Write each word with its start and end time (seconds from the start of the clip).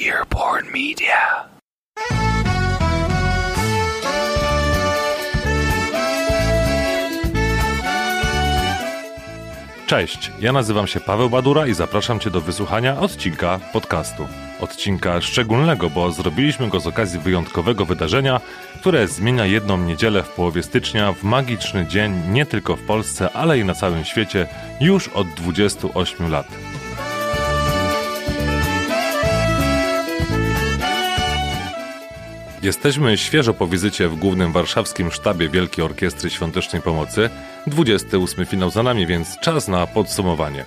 Earborn 0.00 0.66
Media. 0.70 1.48
Cześć, 9.86 10.32
ja 10.40 10.52
nazywam 10.52 10.86
się 10.86 11.00
Paweł 11.00 11.30
Badura 11.30 11.66
i 11.66 11.74
zapraszam 11.74 12.20
Cię 12.20 12.30
do 12.30 12.40
wysłuchania 12.40 13.00
odcinka 13.00 13.60
podcastu. 13.72 14.28
Odcinka 14.60 15.20
szczególnego, 15.20 15.90
bo 15.90 16.12
zrobiliśmy 16.12 16.68
go 16.68 16.80
z 16.80 16.86
okazji 16.86 17.20
wyjątkowego 17.20 17.84
wydarzenia, 17.84 18.40
które 18.80 19.08
zmienia 19.08 19.46
jedną 19.46 19.78
niedzielę 19.78 20.22
w 20.22 20.28
połowie 20.28 20.62
stycznia 20.62 21.12
w 21.12 21.22
magiczny 21.22 21.86
dzień 21.86 22.12
nie 22.30 22.46
tylko 22.46 22.76
w 22.76 22.82
Polsce, 22.82 23.30
ale 23.32 23.58
i 23.58 23.64
na 23.64 23.74
całym 23.74 24.04
świecie 24.04 24.46
już 24.80 25.08
od 25.08 25.28
28 25.28 26.30
lat. 26.30 26.67
Jesteśmy 32.62 33.18
świeżo 33.18 33.54
po 33.54 33.66
wizycie 33.66 34.08
w 34.08 34.16
głównym 34.16 34.52
warszawskim 34.52 35.12
sztabie 35.12 35.48
Wielkiej 35.48 35.84
Orkiestry 35.84 36.30
Świątecznej 36.30 36.82
Pomocy. 36.82 37.30
28 37.66 38.46
finał 38.46 38.70
za 38.70 38.82
nami, 38.82 39.06
więc 39.06 39.38
czas 39.40 39.68
na 39.68 39.86
podsumowanie. 39.86 40.64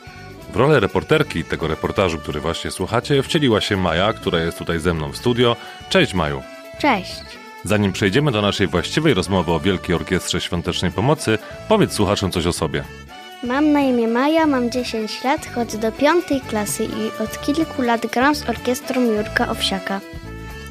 W 0.53 0.55
rolę 0.55 0.79
reporterki 0.79 1.43
tego 1.43 1.67
reportażu, 1.67 2.17
który 2.17 2.39
właśnie 2.39 2.71
słuchacie, 2.71 3.23
wcieliła 3.23 3.61
się 3.61 3.77
Maja, 3.77 4.13
która 4.13 4.39
jest 4.39 4.57
tutaj 4.57 4.79
ze 4.79 4.93
mną 4.93 5.11
w 5.11 5.17
studio. 5.17 5.55
Cześć 5.89 6.13
Maju. 6.13 6.41
Cześć. 6.79 7.21
Zanim 7.63 7.91
przejdziemy 7.91 8.31
do 8.31 8.41
naszej 8.41 8.67
właściwej 8.67 9.13
rozmowy 9.13 9.51
o 9.51 9.59
Wielkiej 9.59 9.95
Orkiestrze 9.95 10.41
Świątecznej 10.41 10.91
Pomocy, 10.91 11.37
powiedz 11.67 11.93
słuchaczom 11.93 12.31
coś 12.31 12.45
o 12.45 12.53
sobie. 12.53 12.83
Mam 13.43 13.71
na 13.71 13.79
imię 13.79 14.07
Maja, 14.07 14.47
mam 14.47 14.71
10 14.71 15.23
lat, 15.23 15.47
chodzę 15.55 15.77
do 15.77 15.91
piątej 15.91 16.41
klasy 16.41 16.83
i 16.83 17.23
od 17.23 17.41
kilku 17.41 17.81
lat 17.81 18.05
gram 18.05 18.35
z 18.35 18.49
orkiestrą 18.49 19.01
Jurka 19.01 19.49
Owsiaka. 19.49 20.01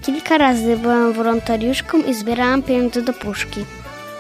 Kilka 0.03 0.39
razy 0.39 0.77
byłam 0.77 1.13
wolontariuszką 1.13 2.03
i 2.03 2.15
zbierałam 2.15 2.63
pieniądze 2.63 3.03
do 3.03 3.13
puszki. 3.13 3.65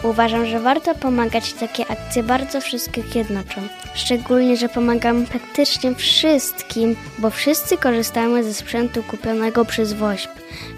Uważam, 0.02 0.46
że 0.46 0.60
warto 0.60 0.94
pomagać 0.94 1.52
takie 1.52 1.90
akcje 1.90 2.22
bardzo 2.22 2.60
wszystkich 2.60 3.16
jednoczą. 3.16 3.60
Szczególnie, 3.94 4.56
że 4.56 4.68
pomagamy 4.68 5.26
praktycznie 5.26 5.94
wszystkim, 5.94 6.96
bo 7.18 7.30
wszyscy 7.30 7.76
korzystamy 7.76 8.44
ze 8.44 8.54
sprzętu 8.54 9.02
kupionego 9.02 9.64
przez 9.64 9.92
WOŚP. 9.92 10.30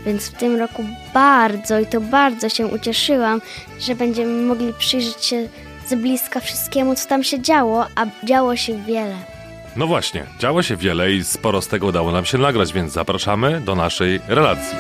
Więc 0.06 0.28
w 0.28 0.32
tym 0.32 0.56
roku 0.56 0.84
bardzo 1.14 1.78
i 1.78 1.86
to 1.86 2.00
bardzo 2.00 2.48
się 2.48 2.66
ucieszyłam, 2.66 3.40
że 3.80 3.94
będziemy 3.94 4.42
mogli 4.42 4.72
przyjrzeć 4.72 5.24
się 5.24 5.48
z 5.86 5.94
bliska 5.94 6.40
wszystkiemu, 6.40 6.94
co 6.94 7.08
tam 7.08 7.24
się 7.24 7.40
działo, 7.40 7.86
a 7.94 8.06
działo 8.26 8.56
się 8.56 8.82
wiele. 8.82 9.31
No 9.76 9.86
właśnie, 9.86 10.26
działo 10.38 10.62
się 10.62 10.76
wiele 10.76 11.12
i 11.12 11.24
sporo 11.24 11.62
z 11.62 11.68
tego 11.68 11.86
udało 11.86 12.12
nam 12.12 12.24
się 12.24 12.38
nagrać, 12.38 12.72
więc 12.72 12.92
zapraszamy 12.92 13.60
do 13.60 13.74
naszej 13.74 14.20
relacji. 14.28 14.78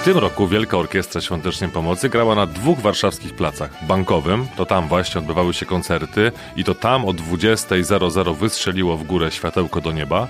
W 0.00 0.04
tym 0.04 0.18
roku 0.18 0.48
Wielka 0.48 0.76
Orkiestra 0.76 1.20
Świątecznej 1.20 1.70
Pomocy 1.70 2.08
grała 2.08 2.34
na 2.34 2.46
dwóch 2.46 2.78
warszawskich 2.78 3.34
placach. 3.34 3.84
Bankowym, 3.86 4.46
to 4.56 4.66
tam 4.66 4.88
właśnie 4.88 5.18
odbywały 5.18 5.54
się 5.54 5.66
koncerty 5.66 6.32
i 6.56 6.64
to 6.64 6.74
tam 6.74 7.04
o 7.04 7.10
20.00 7.10 8.36
wystrzeliło 8.36 8.96
w 8.96 9.04
górę 9.04 9.30
światełko 9.30 9.80
do 9.80 9.92
nieba 9.92 10.28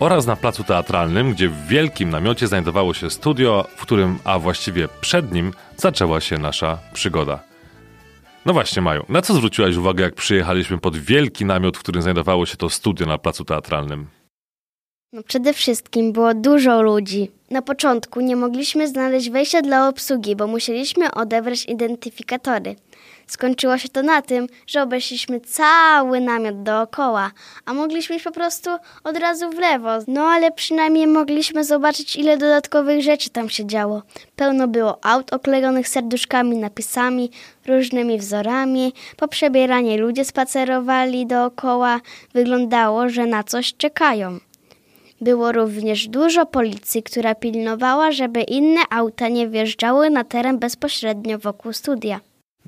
oraz 0.00 0.26
na 0.26 0.36
placu 0.36 0.64
teatralnym, 0.64 1.32
gdzie 1.32 1.48
w 1.48 1.66
wielkim 1.66 2.10
namiocie 2.10 2.46
znajdowało 2.46 2.94
się 2.94 3.10
studio, 3.10 3.66
w 3.76 3.82
którym, 3.82 4.18
a 4.24 4.38
właściwie 4.38 4.88
przed 5.00 5.32
nim, 5.32 5.52
zaczęła 5.76 6.20
się 6.20 6.38
nasza 6.38 6.78
przygoda. 6.92 7.47
No 8.48 8.54
właśnie, 8.54 8.82
Maju, 8.82 9.04
na 9.08 9.22
co 9.22 9.34
zwróciłaś 9.34 9.76
uwagę, 9.76 10.04
jak 10.04 10.14
przyjechaliśmy 10.14 10.78
pod 10.78 10.96
wielki 10.96 11.44
namiot, 11.44 11.76
w 11.76 11.80
którym 11.80 12.02
znajdowało 12.02 12.46
się 12.46 12.56
to 12.56 12.70
studio 12.70 13.06
na 13.06 13.18
placu 13.18 13.44
teatralnym? 13.44 14.06
No 15.12 15.22
przede 15.22 15.52
wszystkim 15.52 16.12
było 16.12 16.34
dużo 16.34 16.82
ludzi. 16.82 17.30
Na 17.50 17.62
początku 17.62 18.20
nie 18.20 18.36
mogliśmy 18.36 18.88
znaleźć 18.88 19.30
wejścia 19.30 19.62
dla 19.62 19.88
obsługi, 19.88 20.36
bo 20.36 20.46
musieliśmy 20.46 21.10
odebrać 21.10 21.64
identyfikatory. 21.64 22.76
Skończyło 23.28 23.78
się 23.78 23.88
to 23.88 24.02
na 24.02 24.22
tym, 24.22 24.46
że 24.66 24.82
obeszliśmy 24.82 25.40
cały 25.40 26.20
namiot 26.20 26.62
dookoła, 26.62 27.30
a 27.64 27.74
mogliśmy 27.74 28.16
iść 28.16 28.24
po 28.24 28.32
prostu 28.32 28.70
od 29.04 29.16
razu 29.16 29.50
w 29.50 29.58
lewo. 29.58 29.90
No 30.06 30.22
ale 30.22 30.52
przynajmniej 30.52 31.06
mogliśmy 31.06 31.64
zobaczyć, 31.64 32.16
ile 32.16 32.36
dodatkowych 32.36 33.02
rzeczy 33.02 33.30
tam 33.30 33.48
się 33.48 33.66
działo. 33.66 34.02
Pełno 34.36 34.68
było 34.68 35.04
aut 35.04 35.32
oklejonych 35.32 35.88
serduszkami, 35.88 36.56
napisami, 36.56 37.30
różnymi 37.66 38.18
wzorami. 38.18 38.92
Po 39.16 39.28
przebieranie 39.28 39.98
ludzie 39.98 40.24
spacerowali 40.24 41.26
dookoła. 41.26 42.00
Wyglądało, 42.34 43.08
że 43.08 43.26
na 43.26 43.44
coś 43.44 43.74
czekają. 43.74 44.38
Było 45.20 45.52
również 45.52 46.08
dużo 46.08 46.46
policji, 46.46 47.02
która 47.02 47.34
pilnowała, 47.34 48.12
żeby 48.12 48.42
inne 48.42 48.80
auta 48.90 49.28
nie 49.28 49.48
wjeżdżały 49.48 50.10
na 50.10 50.24
teren 50.24 50.58
bezpośrednio 50.58 51.38
wokół 51.38 51.72
studia. 51.72 52.20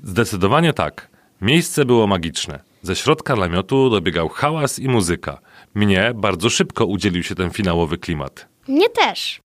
Zdecydowanie 0.03 0.73
tak. 0.73 1.09
Miejsce 1.41 1.85
było 1.85 2.07
magiczne. 2.07 2.59
Ze 2.81 2.95
środka 2.95 3.35
namiotu 3.35 3.89
dobiegał 3.89 4.29
hałas 4.29 4.79
i 4.79 4.89
muzyka. 4.89 5.39
Mnie 5.75 6.11
bardzo 6.15 6.49
szybko 6.49 6.85
udzielił 6.85 7.23
się 7.23 7.35
ten 7.35 7.49
finałowy 7.49 7.97
klimat. 7.97 8.47
Mnie 8.67 8.89
też. 8.89 9.41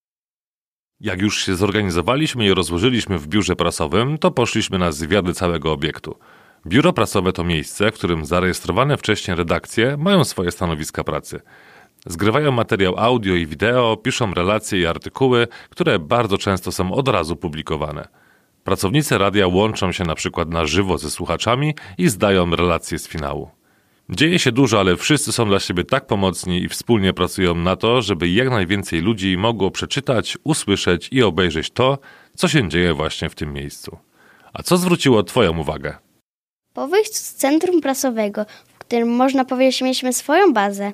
Jak 1.00 1.20
już 1.20 1.44
się 1.44 1.56
zorganizowaliśmy 1.56 2.46
i 2.46 2.54
rozłożyliśmy 2.54 3.18
w 3.18 3.28
biurze 3.28 3.56
prasowym, 3.56 4.18
to 4.18 4.30
poszliśmy 4.30 4.78
na 4.78 4.92
zwiady 4.92 5.34
całego 5.34 5.72
obiektu. 5.72 6.18
Biuro 6.66 6.92
prasowe 6.92 7.32
to 7.32 7.44
miejsce, 7.44 7.90
w 7.90 7.94
którym 7.94 8.24
zarejestrowane 8.24 8.96
wcześniej 8.96 9.36
redakcje 9.36 9.96
mają 9.96 10.24
swoje 10.24 10.50
stanowiska 10.50 11.04
pracy. 11.04 11.40
Zgrywają 12.06 12.52
materiał 12.52 12.98
audio 12.98 13.34
i 13.34 13.46
wideo, 13.46 13.96
piszą 13.96 14.34
relacje 14.34 14.80
i 14.80 14.86
artykuły, 14.86 15.48
które 15.70 15.98
bardzo 15.98 16.38
często 16.38 16.72
są 16.72 16.92
od 16.92 17.08
razu 17.08 17.36
publikowane. 17.36 18.08
Pracownicy 18.66 19.18
radia 19.18 19.46
łączą 19.46 19.92
się 19.92 20.04
na 20.04 20.14
przykład 20.14 20.48
na 20.50 20.66
żywo 20.66 20.98
ze 20.98 21.10
słuchaczami 21.10 21.74
i 21.98 22.08
zdają 22.08 22.50
relacje 22.50 22.98
z 22.98 23.08
finału. 23.08 23.50
Dzieje 24.10 24.38
się 24.38 24.52
dużo, 24.52 24.80
ale 24.80 24.96
wszyscy 24.96 25.32
są 25.32 25.48
dla 25.48 25.60
siebie 25.60 25.84
tak 25.84 26.06
pomocni 26.06 26.62
i 26.62 26.68
wspólnie 26.68 27.12
pracują 27.12 27.54
na 27.54 27.76
to, 27.76 28.02
żeby 28.02 28.28
jak 28.28 28.50
najwięcej 28.50 29.00
ludzi 29.00 29.36
mogło 29.36 29.70
przeczytać, 29.70 30.38
usłyszeć 30.44 31.08
i 31.12 31.22
obejrzeć 31.22 31.70
to, 31.70 31.98
co 32.36 32.48
się 32.48 32.68
dzieje 32.68 32.94
właśnie 32.94 33.28
w 33.28 33.34
tym 33.34 33.52
miejscu. 33.52 33.98
A 34.52 34.62
co 34.62 34.76
zwróciło 34.76 35.22
Twoją 35.22 35.58
uwagę? 35.58 35.96
Po 36.74 36.88
wyjściu 36.88 37.14
z 37.14 37.34
centrum 37.34 37.80
prasowego, 37.80 38.46
w 38.74 38.78
którym 38.78 39.08
można 39.08 39.44
powiedzieć 39.44 39.82
mieliśmy 39.82 40.12
swoją 40.12 40.52
bazę 40.52 40.92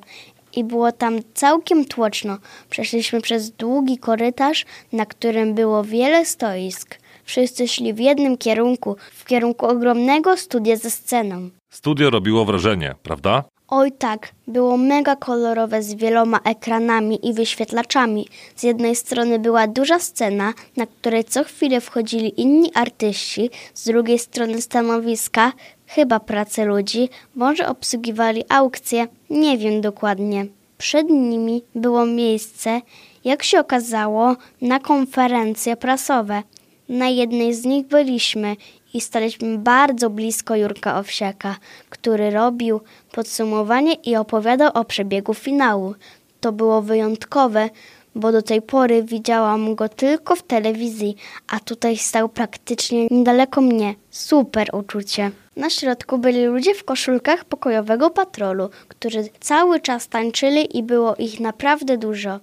i 0.57 0.65
było 0.65 0.93
tam 0.93 1.19
całkiem 1.35 1.85
tłoczno, 1.85 2.39
przeszliśmy 2.71 3.21
przez 3.21 3.51
długi 3.51 3.99
korytarz, 3.99 4.65
na 4.93 5.07
którym 5.07 5.55
było 5.55 5.85
wiele 5.85 6.25
stoisk. 6.25 7.02
Wszyscy 7.25 7.69
szli 7.69 7.95
w 7.95 7.99
jednym 7.99 8.39
kierunku, 8.39 8.97
w 9.13 9.25
kierunku 9.25 9.67
ogromnego 9.67 10.37
studia 10.37 10.77
ze 10.77 10.91
sceną. 10.91 11.51
Studio 11.71 12.11
robiło 12.11 12.45
wrażenie, 12.45 12.95
prawda? 13.03 13.45
Oj 13.75 13.93
tak, 13.93 14.29
było 14.49 14.77
mega 14.77 15.17
kolorowe 15.17 15.83
z 15.83 15.95
wieloma 15.95 16.41
ekranami 16.45 17.29
i 17.29 17.35
wyświetlaczami. 17.35 18.29
Z 18.57 18.63
jednej 18.63 18.97
strony 18.97 19.39
była 19.39 19.67
duża 19.67 19.99
scena, 19.99 20.53
na 20.77 20.87
której 20.87 21.25
co 21.25 21.45
chwilę 21.45 21.81
wchodzili 21.81 22.41
inni 22.41 22.71
artyści, 22.75 23.51
z 23.75 23.85
drugiej 23.85 24.19
strony 24.19 24.63
stanowiska, 24.63 25.53
chyba 25.87 26.21
prace 26.21 26.65
ludzi, 26.65 27.09
może 27.35 27.69
obsługiwali 27.69 28.45
aukcje, 28.49 29.07
nie 29.31 29.59
wiem 29.59 29.81
dokładnie. 29.81 30.47
Przed 30.79 31.11
nimi 31.11 31.63
było 31.75 32.07
miejsce, 32.07 32.81
jak 33.25 33.43
się 33.43 33.61
okazało, 33.61 34.37
na 34.61 34.79
konferencje 34.81 35.77
prasowe. 35.77 36.43
Na 36.89 37.09
jednej 37.09 37.55
z 37.55 37.65
nich 37.65 37.87
byliśmy 37.87 38.57
i 38.95 39.01
staliśmy 39.01 39.59
bardzo 39.59 40.11
blisko 40.11 40.57
Jurka 40.57 40.99
Owsiaka, 40.99 41.57
który 41.91 42.31
robił 42.31 42.81
podsumowanie 43.13 43.95
i 43.95 44.17
opowiadał 44.17 44.71
o 44.75 44.85
przebiegu 44.85 45.35
finału. 45.35 45.95
To 46.41 46.53
było 46.53 46.83
wyjątkowe, 46.83 47.71
bo 48.15 48.33
do 48.33 48.43
tej 48.43 48.63
pory 48.63 49.03
widziałam 49.03 49.75
go 49.75 49.89
tylko 49.89 50.37
w 50.37 50.43
telewizji, 50.43 51.17
a 51.49 51.61
tutaj 51.61 51.97
stał 51.97 52.29
praktycznie 52.29 53.07
niedaleko 53.11 53.61
mnie. 53.61 53.95
Super 54.11 54.69
uczucie. 54.73 55.31
Na 55.57 55.71
środku 55.71 56.19
byli 56.19 56.45
ludzie 56.45 56.75
w 56.75 56.85
koszulkach 56.85 57.45
pokojowego 57.45 58.11
patrolu, 58.11 58.69
którzy 58.89 59.25
cały 59.41 59.81
czas 59.81 60.09
tańczyli 60.09 60.79
i 60.79 60.83
było 60.83 61.15
ich 61.17 61.41
naprawdę 61.41 61.99
dużo. 61.99 62.41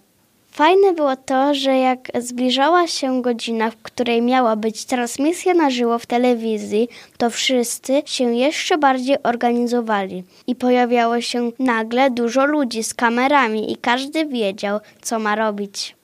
Fajne 0.60 0.94
było 0.94 1.16
to, 1.16 1.54
że 1.54 1.78
jak 1.78 2.00
zbliżała 2.20 2.88
się 2.88 3.22
godzina, 3.22 3.72
w 3.72 3.78
której 3.82 4.22
miała 4.22 4.56
być 4.56 4.86
transmisja 4.86 5.54
na 5.54 5.70
żywo 5.70 6.00
w 6.00 6.06
telewizji, 6.06 6.90
to 7.18 7.30
wszyscy 7.30 8.02
się 8.06 8.36
jeszcze 8.36 8.78
bardziej 8.78 9.24
organizowali 9.24 10.24
i 10.48 10.56
pojawiało 10.56 11.22
się 11.22 11.52
nagle 11.60 12.12
dużo 12.12 12.46
ludzi 12.46 12.84
z 12.84 12.94
kamerami 12.94 13.72
i 13.72 13.78
każdy 13.78 14.26
wiedział, 14.26 14.80
co 15.02 15.20
ma 15.20 15.36
robić. 15.36 15.96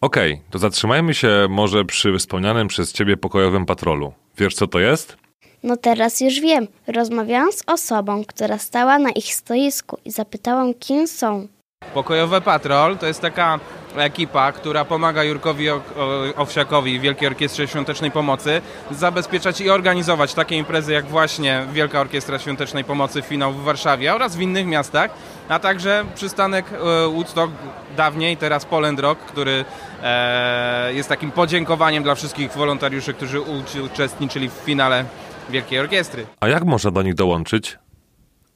Okej, 0.00 0.32
okay, 0.32 0.44
to 0.50 0.58
zatrzymajmy 0.58 1.14
się 1.14 1.46
może 1.50 1.84
przy 1.84 2.18
wspomnianym 2.18 2.68
przez 2.68 2.92
ciebie 2.92 3.16
pokojowym 3.16 3.66
patrolu. 3.66 4.12
Wiesz 4.38 4.54
co 4.54 4.66
to 4.66 4.78
jest? 4.78 5.16
No 5.62 5.76
teraz 5.76 6.20
już 6.20 6.40
wiem. 6.40 6.66
Rozmawiałam 6.86 7.52
z 7.52 7.62
osobą, 7.66 8.24
która 8.26 8.58
stała 8.58 8.98
na 8.98 9.10
ich 9.10 9.34
stoisku 9.34 9.98
i 10.04 10.10
zapytałam, 10.10 10.74
kim 10.74 11.06
są. 11.06 11.48
Pokojowe 11.98 12.40
Patrol 12.40 12.98
to 12.98 13.06
jest 13.06 13.20
taka 13.20 13.58
ekipa, 13.96 14.52
która 14.52 14.84
pomaga 14.84 15.24
Jurkowi 15.24 15.66
Owsiakowi, 16.36 17.00
Wielkiej 17.00 17.28
Orkiestrze 17.28 17.68
Świątecznej 17.68 18.10
Pomocy, 18.10 18.60
zabezpieczać 18.90 19.60
i 19.60 19.70
organizować 19.70 20.34
takie 20.34 20.56
imprezy 20.56 20.92
jak 20.92 21.06
właśnie 21.06 21.66
Wielka 21.72 22.00
Orkiestra 22.00 22.38
Świątecznej 22.38 22.84
Pomocy 22.84 23.22
finał 23.22 23.52
w 23.52 23.62
Warszawie 23.62 24.14
oraz 24.14 24.36
w 24.36 24.40
innych 24.40 24.66
miastach, 24.66 25.10
a 25.48 25.58
także 25.58 26.04
przystanek 26.14 26.66
e, 26.72 27.08
Woodstock 27.08 27.52
dawniej, 27.96 28.36
teraz 28.36 28.64
Poland 28.64 29.00
Rock, 29.00 29.20
który 29.20 29.64
e, 30.02 30.94
jest 30.94 31.08
takim 31.08 31.30
podziękowaniem 31.30 32.02
dla 32.02 32.14
wszystkich 32.14 32.52
wolontariuszy, 32.52 33.14
którzy 33.14 33.40
uczestniczyli 33.84 34.48
w 34.48 34.52
finale 34.52 35.04
Wielkiej 35.50 35.78
Orkiestry. 35.78 36.26
A 36.40 36.48
jak 36.48 36.64
można 36.64 36.90
do 36.90 37.02
nich 37.02 37.14
dołączyć? 37.14 37.78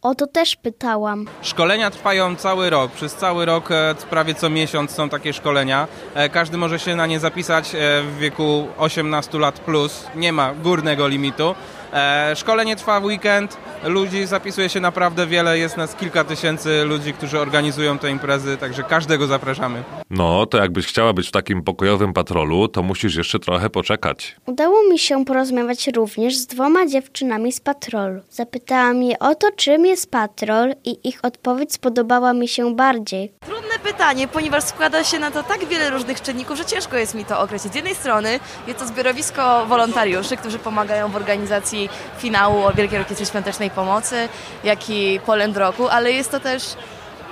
O 0.03 0.15
to 0.15 0.27
też 0.27 0.57
pytałam. 0.57 1.27
Szkolenia 1.43 1.91
trwają 1.91 2.37
cały 2.37 2.71
rok. 2.71 2.93
Przez 2.93 3.15
cały 3.15 3.45
rok, 3.45 3.71
e, 3.71 3.95
prawie 4.11 4.35
co 4.35 4.51
miesiąc 4.51 4.91
są 4.91 5.09
takie 5.09 5.33
szkolenia. 5.33 5.89
E, 6.15 6.29
Każdy 6.29 6.57
może 6.57 6.79
się 6.79 6.97
na 6.97 7.07
nie 7.07 7.21
zapisać 7.21 7.75
e, 7.75 7.79
w 8.03 8.19
wieku 8.19 8.69
18 8.79 9.39
lat 9.39 9.61
plus. 9.61 10.07
Nie 10.15 10.33
ma 10.33 10.55
górnego 10.55 11.09
limitu. 11.09 11.55
E, 11.93 12.37
Szkolenie 12.37 12.77
trwa 12.77 13.01
w 13.01 13.05
weekend. 13.05 13.57
Ludzi 13.85 14.27
zapisuje 14.27 14.69
się 14.69 14.81
naprawdę 14.81 15.27
wiele. 15.27 15.59
Jest 15.59 15.77
nas 15.77 15.95
kilka 15.95 16.25
tysięcy 16.25 16.85
ludzi, 16.85 17.13
którzy 17.13 17.41
organizują 17.41 17.99
te 17.99 18.11
imprezy, 18.11 18.57
także 18.57 18.83
każdego 18.83 19.27
zapraszamy. 19.27 19.83
No, 20.11 20.47
to 20.47 20.59
jakbyś 20.59 20.87
chciała 20.87 21.13
być 21.13 21.29
w 21.29 21.31
takim 21.31 21.63
pokojowym 21.63 22.13
patrolu, 22.13 22.69
to 22.69 22.83
musisz 22.83 23.15
jeszcze 23.17 23.39
trochę 23.39 23.71
poczekać. 23.71 24.37
Udało 24.47 24.77
mi 24.91 24.99
się 24.99 25.25
porozmawiać 25.25 25.89
również 25.89 26.37
z 26.37 26.47
dwoma 26.47 26.87
dziewczynami 26.87 27.53
z 27.53 27.61
patrolu. 27.61 28.21
Zapytałam 28.31 29.03
je 29.03 29.19
o 29.19 29.35
to, 29.35 29.49
czym 29.57 29.87
jest 29.87 30.11
patrol 30.11 30.75
i 30.85 31.09
ich 31.09 31.19
odpowiedź 31.23 31.73
spodobała 31.73 32.33
mi 32.33 32.49
się 32.49 32.77
bardziej. 32.77 33.33
Trudne 33.41 33.79
pytanie, 33.85 34.29
ponieważ 34.29 34.65
składa 34.65 35.05
się 35.05 35.19
na 35.19 35.31
to 35.31 35.43
tak 35.43 35.65
wiele 35.65 35.91
różnych 35.91 36.23
czynników, 36.23 36.57
że 36.57 36.65
ciężko 36.65 36.97
jest 36.97 37.15
mi 37.15 37.25
to 37.25 37.41
określić. 37.41 37.73
Z 37.73 37.77
jednej 37.77 37.95
strony 37.95 38.41
jest 38.67 38.79
to 38.79 38.87
zbiorowisko 38.87 39.67
wolontariuszy, 39.67 40.37
którzy 40.37 40.59
pomagają 40.59 41.09
w 41.09 41.17
organizacji 41.17 41.82
finału 42.19 42.65
o 42.65 42.73
Wielkiej 42.73 42.99
Orkiestrze 42.99 43.27
Świątecznej 43.27 43.71
Pomocy, 43.71 44.29
jak 44.65 44.91
i 44.91 45.21
Poland 45.27 45.57
Roku, 45.57 45.89
ale 45.89 46.13
jest 46.13 46.31
to 46.31 46.41
też 46.41 46.63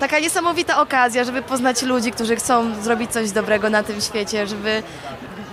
taka 0.01 0.19
niesamowita 0.19 0.81
okazja, 0.81 1.25
żeby 1.25 1.43
poznać 1.43 1.83
ludzi, 1.83 2.13
którzy 2.13 2.37
chcą 2.37 2.83
zrobić 2.83 3.13
coś 3.13 3.31
dobrego 3.31 3.71
na 3.71 3.83
tym 3.83 4.01
świecie, 4.01 4.47
żeby 4.47 4.83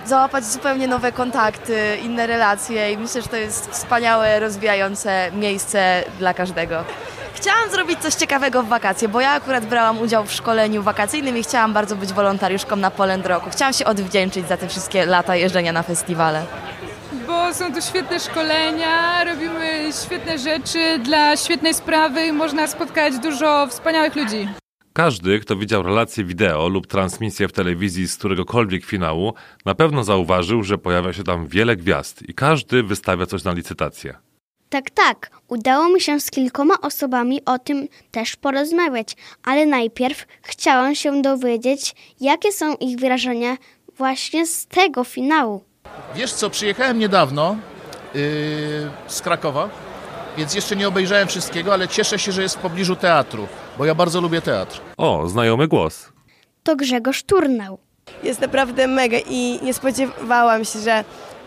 załapać 0.05 0.45
zupełnie 0.45 0.87
nowe 0.87 1.11
kontakty, 1.11 1.97
inne 2.03 2.27
relacje 2.27 2.91
i 2.91 2.97
myślę, 2.97 3.21
że 3.21 3.27
to 3.27 3.35
jest 3.35 3.71
wspaniałe, 3.71 4.39
rozwijające 4.39 5.31
miejsce 5.31 6.03
dla 6.19 6.33
każdego. 6.33 6.83
Chciałam 7.33 7.69
zrobić 7.71 7.99
coś 7.99 8.13
ciekawego 8.13 8.63
w 8.63 8.67
wakacje, 8.67 9.07
bo 9.07 9.21
ja 9.21 9.31
akurat 9.31 9.65
brałam 9.65 9.99
udział 9.99 10.25
w 10.25 10.31
szkoleniu 10.31 10.83
wakacyjnym 10.83 11.37
i 11.37 11.43
chciałam 11.43 11.73
bardzo 11.73 11.95
być 11.95 12.13
wolontariuszką 12.13 12.75
na 12.75 12.91
Poland 12.91 13.25
Roku. 13.25 13.49
Chciałam 13.49 13.73
się 13.73 13.85
odwdzięczyć 13.85 14.47
za 14.47 14.57
te 14.57 14.67
wszystkie 14.67 15.05
lata 15.05 15.35
jeżdżenia 15.35 15.71
na 15.71 15.83
festiwale. 15.83 16.45
Bo 17.47 17.53
są 17.53 17.73
tu 17.73 17.81
świetne 17.81 18.19
szkolenia, 18.19 19.23
robimy 19.23 19.89
świetne 20.05 20.37
rzeczy 20.37 20.99
dla 20.99 21.37
świetnej 21.37 21.73
sprawy 21.73 22.25
i 22.25 22.31
można 22.31 22.67
spotkać 22.67 23.19
dużo 23.19 23.67
wspaniałych 23.67 24.15
ludzi. 24.15 24.47
Każdy, 24.93 25.39
kto 25.39 25.55
widział 25.55 25.83
relację 25.83 26.23
wideo 26.23 26.67
lub 26.67 26.87
transmisję 26.87 27.47
w 27.47 27.51
telewizji 27.51 28.07
z 28.07 28.17
któregokolwiek 28.17 28.85
finału, 28.85 29.33
na 29.65 29.75
pewno 29.75 30.03
zauważył, 30.03 30.63
że 30.63 30.77
pojawia 30.77 31.13
się 31.13 31.23
tam 31.23 31.47
wiele 31.47 31.75
gwiazd 31.75 32.29
i 32.29 32.33
każdy 32.33 32.83
wystawia 32.83 33.25
coś 33.25 33.43
na 33.43 33.53
licytację. 33.53 34.17
Tak, 34.69 34.89
tak, 34.89 35.31
udało 35.47 35.89
mi 35.89 36.01
się 36.01 36.19
z 36.19 36.31
kilkoma 36.31 36.81
osobami 36.81 37.45
o 37.45 37.59
tym 37.59 37.87
też 38.11 38.35
porozmawiać, 38.35 39.15
ale 39.43 39.65
najpierw 39.65 40.25
chciałam 40.41 40.95
się 40.95 41.21
dowiedzieć, 41.21 41.95
jakie 42.19 42.51
są 42.51 42.75
ich 42.75 42.99
wrażenia 42.99 43.57
właśnie 43.97 44.47
z 44.47 44.65
tego 44.65 45.03
finału. 45.03 45.66
Wiesz 46.15 46.33
co, 46.33 46.49
przyjechałem 46.49 46.99
niedawno 46.99 47.55
yy, 48.13 48.21
z 49.07 49.21
Krakowa, 49.21 49.69
więc 50.37 50.55
jeszcze 50.55 50.75
nie 50.75 50.87
obejrzałem 50.87 51.27
wszystkiego, 51.27 51.73
ale 51.73 51.87
cieszę 51.87 52.19
się, 52.19 52.31
że 52.31 52.41
jest 52.41 52.55
w 52.55 52.59
pobliżu 52.59 52.95
teatru, 52.95 53.47
bo 53.77 53.85
ja 53.85 53.95
bardzo 53.95 54.21
lubię 54.21 54.41
teatr. 54.41 54.81
O, 54.97 55.27
znajomy 55.27 55.67
głos. 55.67 56.09
To 56.63 56.75
Grzegorz 56.75 57.23
Turnał. 57.23 57.79
jest 58.23 58.41
naprawdę 58.41 58.87
mega 58.87 59.17
i 59.29 59.59
nie 59.63 59.73
spodziewałam 59.73 60.65
się, 60.65 60.79
że 60.79 61.03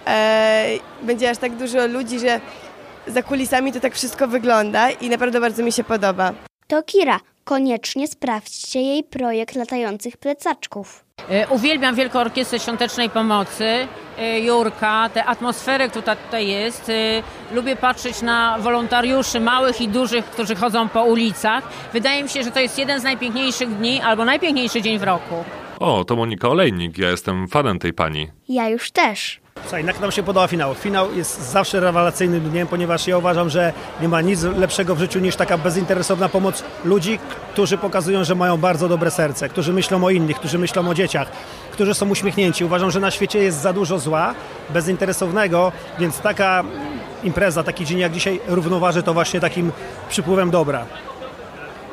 e, 0.06 0.66
będzie 1.02 1.30
aż 1.30 1.38
tak 1.38 1.56
dużo 1.56 1.86
ludzi, 1.86 2.18
że 2.20 2.40
za 3.06 3.22
kulisami 3.22 3.72
to 3.72 3.80
tak 3.80 3.94
wszystko 3.94 4.28
wygląda 4.28 4.90
i 4.90 5.08
naprawdę 5.08 5.40
bardzo 5.40 5.62
mi 5.62 5.72
się 5.72 5.84
podoba. 5.84 6.32
To 6.66 6.82
Kira. 6.82 7.20
Koniecznie 7.44 8.08
sprawdźcie 8.08 8.80
jej 8.80 9.04
projekt 9.04 9.54
latających 9.56 10.16
plecaczków. 10.16 11.04
E, 11.30 11.48
Uwielbiam 11.48 11.94
Wielką 11.94 12.18
Orkiestrę 12.18 12.58
Świątecznej 12.58 13.10
Pomocy, 13.10 13.88
e, 14.18 14.40
Jurka, 14.40 15.08
tę 15.14 15.24
atmosferę, 15.24 15.88
która 15.88 16.16
tutaj 16.16 16.48
jest. 16.48 16.88
E, 16.88 17.22
Lubię 17.54 17.76
patrzeć 17.76 18.22
na 18.22 18.56
wolontariuszy 18.58 19.40
małych 19.40 19.80
i 19.80 19.88
dużych, 19.88 20.24
którzy 20.24 20.54
chodzą 20.54 20.88
po 20.88 21.04
ulicach. 21.04 21.68
Wydaje 21.92 22.22
mi 22.22 22.28
się, 22.28 22.42
że 22.42 22.50
to 22.50 22.60
jest 22.60 22.78
jeden 22.78 23.00
z 23.00 23.02
najpiękniejszych 23.04 23.76
dni 23.76 24.00
albo 24.00 24.24
najpiękniejszy 24.24 24.82
dzień 24.82 24.98
w 24.98 25.02
roku. 25.02 25.44
O, 25.80 26.04
to 26.04 26.16
Monika 26.16 26.48
Olejnik, 26.48 26.98
ja 26.98 27.10
jestem 27.10 27.48
fanem 27.48 27.78
tej 27.78 27.92
pani. 27.92 28.28
Ja 28.48 28.68
już 28.68 28.90
też. 28.90 29.40
Słuchaj, 29.62 29.86
jak 29.86 30.00
nam 30.00 30.12
się 30.12 30.22
podoba 30.22 30.46
finał? 30.46 30.74
Finał 30.74 31.14
jest 31.14 31.50
zawsze 31.50 31.80
rewelacyjnym 31.80 32.50
dniem, 32.50 32.68
ponieważ 32.68 33.06
ja 33.06 33.18
uważam, 33.18 33.50
że 33.50 33.72
nie 34.00 34.08
ma 34.08 34.20
nic 34.20 34.42
lepszego 34.42 34.94
w 34.94 34.98
życiu 34.98 35.18
niż 35.18 35.36
taka 35.36 35.58
bezinteresowna 35.58 36.28
pomoc 36.28 36.64
ludzi, 36.84 37.18
którzy 37.52 37.78
pokazują, 37.78 38.24
że 38.24 38.34
mają 38.34 38.56
bardzo 38.56 38.88
dobre 38.88 39.10
serce, 39.10 39.48
którzy 39.48 39.72
myślą 39.72 40.04
o 40.04 40.10
innych, 40.10 40.36
którzy 40.36 40.58
myślą 40.58 40.88
o 40.88 40.94
dzieciach, 40.94 41.28
którzy 41.72 41.94
są 41.94 42.08
uśmiechnięci. 42.08 42.64
Uważam, 42.64 42.90
że 42.90 43.00
na 43.00 43.10
świecie 43.10 43.38
jest 43.38 43.60
za 43.60 43.72
dużo 43.72 43.98
zła, 43.98 44.34
bezinteresownego, 44.70 45.72
więc 45.98 46.20
taka 46.20 46.64
impreza, 47.24 47.62
taki 47.62 47.86
dzień 47.86 47.98
jak 47.98 48.12
dzisiaj 48.12 48.40
równoważy 48.48 49.02
to 49.02 49.14
właśnie 49.14 49.40
takim 49.40 49.72
przypływem 50.08 50.50
dobra. 50.50 50.86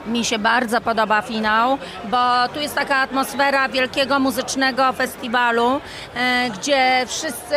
Mi 0.07 0.25
się 0.25 0.39
bardzo 0.39 0.81
podoba 0.81 1.21
finał, 1.21 1.77
bo 2.11 2.17
tu 2.53 2.59
jest 2.59 2.75
taka 2.75 2.95
atmosfera 2.95 3.69
wielkiego 3.69 4.19
muzycznego 4.19 4.93
festiwalu, 4.93 5.81
e, 6.15 6.49
gdzie 6.49 7.03
wszyscy 7.07 7.55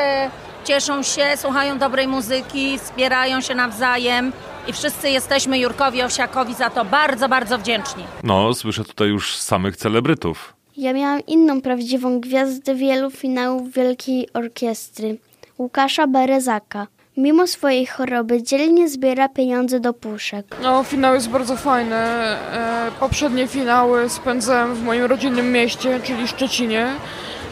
cieszą 0.65 1.03
się, 1.03 1.37
słuchają 1.37 1.79
dobrej 1.79 2.09
muzyki, 2.09 2.79
wspierają 2.79 3.41
się 3.41 3.55
nawzajem 3.55 4.33
i 4.69 4.73
wszyscy 4.73 5.11
jesteśmy 5.11 5.59
Jurkowi 5.59 6.03
Owsiakowi 6.03 6.55
za 6.55 6.71
to 6.71 6.85
bardzo, 6.85 7.29
bardzo 7.29 7.59
wdzięczni. 7.59 8.05
No, 8.23 8.55
słyszę 8.55 8.85
tutaj 8.85 9.09
już 9.09 9.37
samych 9.37 9.77
celebrytów. 9.77 10.55
Ja 10.77 10.93
miałam 10.93 11.21
inną 11.27 11.61
prawdziwą 11.61 12.21
gwiazdę 12.21 12.75
wielu 12.75 13.11
finałów 13.11 13.73
Wielkiej 13.73 14.29
Orkiestry. 14.35 15.19
Łukasza 15.59 16.07
Berezaka. 16.07 16.87
Mimo 17.21 17.47
swojej 17.47 17.87
choroby 17.87 18.43
dzielnie 18.43 18.89
zbiera 18.89 19.29
pieniądze 19.29 19.81
do 19.81 19.93
puszek. 19.93 20.47
No, 20.63 20.85
finał 20.85 21.15
jest 21.15 21.29
bardzo 21.29 21.57
fajny. 21.57 21.97
E, 21.97 22.91
poprzednie 23.01 23.47
finały 23.47 24.09
spędzałem 24.09 24.75
w 24.75 24.83
moim 24.83 25.05
rodzinnym 25.05 25.53
mieście, 25.53 26.01
czyli 26.05 26.29
Szczecinie, 26.29 26.87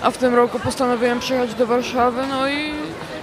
a 0.02 0.10
w 0.10 0.18
tym 0.18 0.34
roku 0.34 0.58
postanowiłem 0.60 1.20
przyjechać 1.20 1.54
do 1.54 1.66
Warszawy, 1.66 2.22
no 2.30 2.48
i 2.48 2.72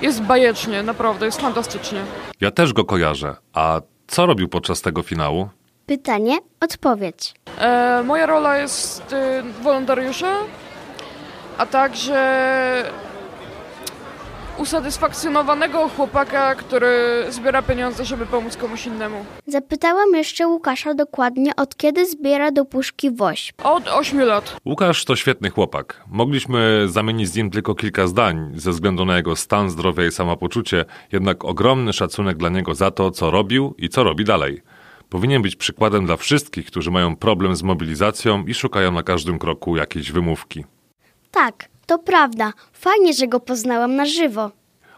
jest 0.02 0.22
bajecznie, 0.22 0.84
naprawdę, 0.84 1.26
jest 1.26 1.42
fantastycznie. 1.42 2.00
Ja 2.42 2.52
też 2.52 2.74
go 2.74 2.86
kojarzę. 2.86 3.36
A 3.54 3.82
co 4.08 4.26
robił 4.26 4.48
podczas 4.48 4.82
tego 4.82 5.04
finału? 5.04 5.50
Pytanie, 5.86 6.38
odpowiedź. 6.62 7.34
E, 7.60 8.04
moja 8.06 8.26
rola 8.26 8.58
jest 8.58 9.14
e, 9.14 9.44
wolontariusza, 9.64 10.34
a 11.58 11.66
także 11.66 12.84
usatysfakcjonowanego 14.58 15.90
chłopaka, 15.90 16.56
który 16.56 17.26
zbiera 17.30 17.62
pieniądze, 17.62 18.06
żeby 18.06 18.26
pomóc 18.26 18.58
komuś 18.58 18.86
innemu. 18.86 19.26
Zapytałam 19.48 20.14
jeszcze 20.14 20.48
Łukasza 20.48 20.94
dokładnie, 20.94 21.56
od 21.56 21.78
kiedy 21.78 22.06
zbiera 22.06 22.52
do 22.52 22.66
puszki 22.66 23.12
woźb. 23.12 23.56
Od 23.64 23.88
8 23.88 24.20
lat. 24.20 24.58
Łukasz 24.66 25.06
to 25.06 25.16
świetny 25.16 25.50
chłopak. 25.50 26.04
Mogliśmy 26.08 26.86
zamienić 26.88 27.30
z 27.30 27.36
nim 27.36 27.52
tylko 27.52 27.76
kilka 27.76 28.08
zdań 28.08 28.52
ze 28.56 28.72
względu 28.72 29.06
na 29.06 29.18
jego 29.18 29.36
stan 29.36 29.70
zdrowia 29.70 30.06
i 30.06 30.12
samopoczucie, 30.12 30.86
jednak 31.12 31.46
ogromny 31.46 31.94
szacunek 31.94 32.38
dla 32.38 32.50
niego 32.50 32.76
za 32.76 32.92
to, 32.92 33.12
co 33.12 33.32
robił 33.32 33.76
i 33.78 33.90
co 33.90 34.04
robi 34.04 34.26
dalej. 34.26 34.62
Powinien 35.10 35.42
być 35.42 35.56
przykładem 35.56 36.06
dla 36.06 36.18
wszystkich, 36.18 36.66
którzy 36.66 36.92
mają 36.92 37.16
problem 37.16 37.56
z 37.56 37.64
mobilizacją 37.64 38.46
i 38.46 38.54
szukają 38.54 38.92
na 38.92 39.04
każdym 39.04 39.40
kroku 39.40 39.78
jakiejś 39.78 40.12
wymówki. 40.12 40.66
Tak, 41.32 41.70
to 41.86 42.00
prawda. 42.00 42.54
Fajnie, 42.74 43.14
że 43.14 43.28
go 43.28 43.40
poznałam 43.40 43.96
na 43.96 44.06
żywo. 44.06 44.52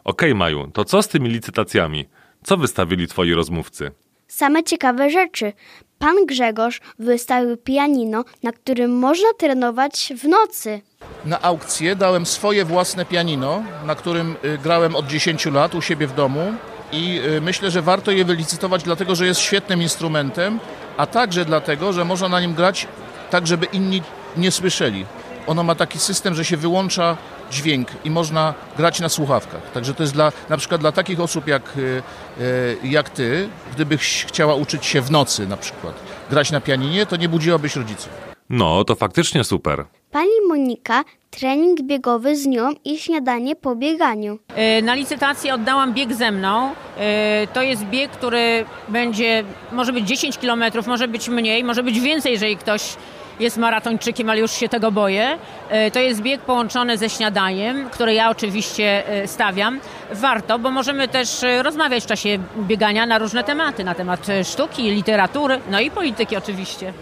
Okej, 0.03 0.35
Maju, 0.35 0.71
to 0.73 0.85
co 0.85 1.01
z 1.01 1.07
tymi 1.07 1.29
licytacjami? 1.29 2.05
Co 2.43 2.57
wystawili 2.57 3.07
twoi 3.07 3.33
rozmówcy? 3.33 3.91
Same 4.27 4.63
ciekawe 4.63 5.09
rzeczy. 5.09 5.53
Pan 5.99 6.25
Grzegorz 6.25 6.81
wystawił 6.99 7.57
pianino, 7.57 8.23
na 8.43 8.51
którym 8.51 8.99
można 8.99 9.27
trenować 9.37 10.13
w 10.17 10.27
nocy. 10.27 10.81
Na 11.25 11.41
aukcję 11.41 11.95
dałem 11.95 12.25
swoje 12.25 12.65
własne 12.65 13.05
pianino, 13.05 13.63
na 13.85 13.95
którym 13.95 14.35
y, 14.45 14.57
grałem 14.57 14.95
od 14.95 15.07
10 15.07 15.45
lat 15.45 15.75
u 15.75 15.81
siebie 15.81 16.07
w 16.07 16.15
domu 16.15 16.53
i 16.91 17.21
y, 17.37 17.41
myślę, 17.41 17.71
że 17.71 17.81
warto 17.81 18.11
je 18.11 18.25
wylicytować, 18.25 18.83
dlatego 18.83 19.15
że 19.15 19.25
jest 19.25 19.39
świetnym 19.39 19.81
instrumentem, 19.81 20.59
a 20.97 21.07
także 21.07 21.45
dlatego, 21.45 21.93
że 21.93 22.05
można 22.05 22.29
na 22.29 22.41
nim 22.41 22.53
grać 22.53 22.87
tak, 23.29 23.47
żeby 23.47 23.65
inni 23.65 24.01
nie 24.37 24.51
słyszeli. 24.51 25.05
Ono 25.47 25.63
ma 25.63 25.75
taki 25.75 25.99
system, 25.99 26.33
że 26.35 26.45
się 26.45 26.57
wyłącza 26.57 27.17
dźwięk 27.51 27.87
i 28.05 28.09
można 28.11 28.53
grać 28.77 28.99
na 28.99 29.09
słuchawkach. 29.09 29.71
Także 29.71 29.93
to 29.93 30.03
jest 30.03 30.13
dla, 30.13 30.31
na 30.49 30.57
przykład 30.57 30.81
dla 30.81 30.91
takich 30.91 31.19
osób 31.19 31.47
jak, 31.47 31.77
y, 31.77 32.01
y, 32.41 32.77
jak 32.83 33.09
ty, 33.09 33.49
gdybyś 33.75 34.25
chciała 34.25 34.55
uczyć 34.55 34.85
się 34.85 35.01
w 35.01 35.11
nocy 35.11 35.47
na 35.47 35.57
przykład 35.57 35.93
grać 36.29 36.51
na 36.51 36.61
pianinie, 36.61 37.05
to 37.05 37.15
nie 37.15 37.29
budziłabyś 37.29 37.75
rodziców. 37.75 38.09
No, 38.49 38.83
to 38.83 38.95
faktycznie 38.95 39.43
super. 39.43 39.85
Pani 40.11 40.29
Monika, 40.47 41.03
trening 41.29 41.81
biegowy 41.81 42.35
z 42.35 42.45
nią 42.45 42.69
i 42.85 42.97
śniadanie 42.97 43.55
po 43.55 43.75
bieganiu. 43.75 44.39
E, 44.55 44.81
Na 44.81 44.93
licytację 44.95 45.53
oddałam 45.53 45.93
bieg 45.93 46.13
ze 46.13 46.31
mną. 46.31 46.71
E, 46.97 47.47
To 47.53 47.61
jest 47.61 47.83
bieg, 47.83 48.11
który 48.11 48.65
będzie, 48.89 49.43
może 49.71 49.93
być 49.93 50.07
10 50.07 50.37
km, 50.37 50.63
może 50.87 51.07
być 51.07 51.29
mniej, 51.29 51.63
może 51.63 51.83
być 51.83 51.99
więcej, 51.99 52.31
jeżeli 52.31 52.57
ktoś 52.57 52.95
jest 53.39 53.57
maratończykiem, 53.57 54.29
ale 54.29 54.39
już 54.39 54.51
się 54.51 54.69
tego 54.69 54.91
boję. 54.91 55.37
E, 55.69 55.91
To 55.91 55.99
jest 55.99 56.21
bieg 56.21 56.41
połączony 56.41 56.97
ze 56.97 57.09
śniadaniem, 57.09 57.89
które 57.89 58.13
ja 58.13 58.29
oczywiście 58.29 59.07
e, 59.09 59.27
stawiam. 59.27 59.79
Warto, 60.11 60.59
bo 60.59 60.71
możemy 60.71 61.07
też 61.07 61.43
e, 61.43 61.63
rozmawiać 61.63 62.03
w 62.03 62.07
czasie 62.07 62.39
biegania 62.57 63.05
na 63.05 63.17
różne 63.17 63.43
tematy, 63.43 63.83
na 63.83 63.95
temat 63.95 64.27
sztuki, 64.43 64.91
literatury, 64.91 65.59
no 65.71 65.79
i 65.79 65.91
polityki 65.91 66.35
oczywiście. 66.37 66.93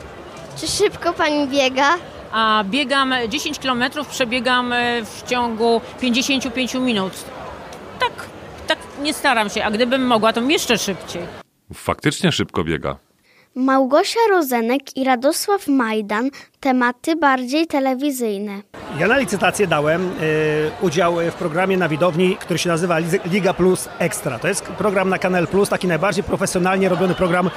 Czy 0.57 0.67
szybko 0.67 1.13
pani 1.13 1.47
biega? 1.47 1.89
A 2.31 2.63
biegam 2.63 3.13
10 3.29 3.59
km, 3.59 3.83
przebiegam 4.09 4.73
w 5.03 5.29
ciągu 5.29 5.81
55 6.01 6.73
minut. 6.73 7.13
Tak, 7.99 8.11
tak 8.67 8.77
nie 9.01 9.13
staram 9.13 9.49
się, 9.49 9.63
a 9.63 9.71
gdybym 9.71 10.07
mogła, 10.07 10.33
to 10.33 10.41
jeszcze 10.41 10.77
szybciej. 10.77 11.21
Faktycznie 11.73 12.31
szybko 12.31 12.63
biega. 12.63 12.95
Małgosia 13.57 14.19
Rozenek 14.29 14.97
i 14.97 15.03
Radosław 15.03 15.67
Majdan, 15.67 16.29
tematy 16.59 17.15
bardziej 17.15 17.67
telewizyjne. 17.67 18.61
Ja 18.99 19.07
na 19.07 19.17
licytację 19.17 19.67
dałem 19.67 20.11
y, 20.21 20.71
udział 20.81 21.15
w 21.31 21.33
programie 21.33 21.77
na 21.77 21.89
widowni, 21.89 22.37
który 22.39 22.59
się 22.59 22.69
nazywa 22.69 22.97
Liga 23.25 23.53
Plus 23.53 23.89
Extra. 23.99 24.39
To 24.39 24.47
jest 24.47 24.63
program 24.63 25.09
na 25.09 25.19
Kanal 25.19 25.47
Plus, 25.47 25.69
taki 25.69 25.87
najbardziej 25.87 26.23
profesjonalnie 26.23 26.89
robiony 26.89 27.15
program 27.15 27.49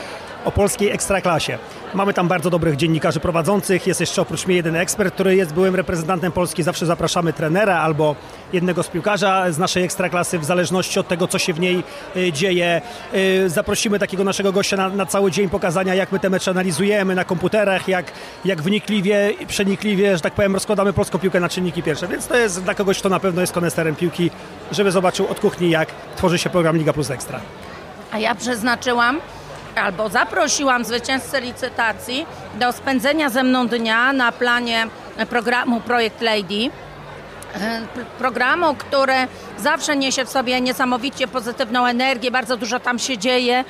o 0.48 0.52
polskiej 0.52 0.90
ekstraklasie. 0.90 1.58
Mamy 1.94 2.14
tam 2.14 2.28
bardzo 2.28 2.50
dobrych 2.50 2.76
dziennikarzy 2.76 3.20
prowadzących, 3.20 3.86
jest 3.86 4.00
jeszcze 4.00 4.22
oprócz 4.22 4.46
mnie 4.46 4.56
jeden 4.56 4.76
ekspert, 4.76 5.14
który 5.14 5.36
jest 5.36 5.54
byłym 5.54 5.74
reprezentantem 5.76 6.32
Polski. 6.32 6.62
Zawsze 6.62 6.86
zapraszamy 6.86 7.32
trenera 7.32 7.78
albo 7.78 8.16
jednego 8.52 8.82
z 8.82 8.88
piłkarza 8.88 9.52
z 9.52 9.58
naszej 9.58 9.84
ekstraklasy 9.84 10.38
w 10.38 10.44
zależności 10.44 11.00
od 11.00 11.08
tego, 11.08 11.28
co 11.28 11.38
się 11.38 11.52
w 11.52 11.60
niej 11.60 11.82
y, 12.16 12.32
dzieje. 12.32 12.82
Y, 13.14 13.50
Zaprosimy 13.50 13.98
takiego 13.98 14.24
naszego 14.24 14.52
gościa 14.52 14.76
na, 14.76 14.88
na 14.88 15.06
cały 15.06 15.30
dzień 15.30 15.48
pokazania, 15.48 15.94
jak 15.94 16.12
my 16.12 16.18
te 16.18 16.30
mecze 16.30 16.50
analizujemy 16.50 17.14
na 17.14 17.24
komputerach, 17.24 17.88
jak, 17.88 18.12
jak 18.44 18.62
wnikliwie 18.62 19.32
przenikliwie, 19.46 20.16
że 20.16 20.20
tak 20.22 20.32
powiem, 20.32 20.54
rozkładamy 20.54 20.92
polską 20.92 21.18
piłkę 21.18 21.40
na 21.40 21.48
czynniki 21.48 21.82
pierwsze. 21.82 22.08
Więc 22.08 22.26
to 22.26 22.36
jest 22.36 22.62
dla 22.62 22.74
kogoś, 22.74 22.98
kto 22.98 23.08
na 23.08 23.20
pewno 23.20 23.40
jest 23.40 23.52
konesterem 23.52 23.96
piłki, 23.96 24.30
żeby 24.72 24.90
zobaczył 24.90 25.26
od 25.26 25.40
kuchni, 25.40 25.70
jak 25.70 25.88
tworzy 26.16 26.38
się 26.38 26.50
program 26.50 26.76
Liga 26.76 26.92
Plus 26.92 27.10
Ekstra. 27.10 27.40
A 28.12 28.18
ja 28.18 28.34
przeznaczyłam 28.34 29.20
albo 29.78 30.08
zaprosiłam 30.08 30.84
zwycięzcę 30.84 31.40
licytacji 31.40 32.26
do 32.54 32.72
spędzenia 32.72 33.30
ze 33.30 33.42
mną 33.42 33.68
dnia 33.68 34.12
na 34.12 34.32
planie 34.32 34.86
programu 35.30 35.80
Projekt 35.80 36.20
Lady. 36.20 36.70
E, 37.54 37.80
Programu, 38.18 38.74
który 38.74 39.14
zawsze 39.58 39.96
niesie 39.96 40.24
w 40.24 40.28
sobie 40.28 40.60
niesamowicie 40.60 41.28
pozytywną 41.28 41.86
energię, 41.86 42.30
bardzo 42.30 42.56
dużo 42.56 42.80
tam 42.80 42.98
się 42.98 43.18
dzieje 43.18 43.64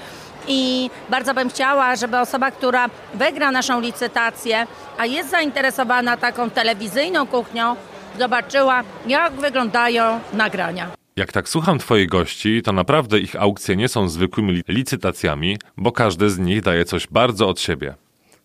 i 0.49 0.91
bardzo 1.09 1.35
bym 1.35 1.50
chciała, 1.50 1.97
żeby 1.97 2.19
osoba, 2.19 2.50
która 2.50 2.87
wygra 3.15 3.50
naszą 3.50 3.81
licytację, 3.81 4.67
a 4.99 5.07
jest 5.07 5.31
zainteresowana 5.31 6.17
taką 6.17 6.50
telewizyjną 6.50 7.27
kuchnią, 7.27 7.77
zobaczyła, 8.19 8.83
jak 9.07 9.33
wyglądają 9.33 10.21
nagrania. 10.33 10.87
Jak 11.19 11.33
tak 11.33 11.49
słucham 11.49 11.79
Twoich 11.79 12.09
gości, 12.09 12.63
to 12.63 12.73
naprawdę 12.73 13.19
ich 13.19 13.37
aukcje 13.37 13.77
nie 13.77 13.89
są 13.89 14.09
zwykłymi 14.09 14.53
li- 14.53 14.63
licytacjami, 14.69 15.59
bo 15.77 15.93
każdy 15.93 16.31
z 16.31 16.39
nich 16.39 16.63
daje 16.63 16.85
coś 16.85 17.07
bardzo 17.07 17.49
od 17.49 17.61
siebie. 17.61 17.95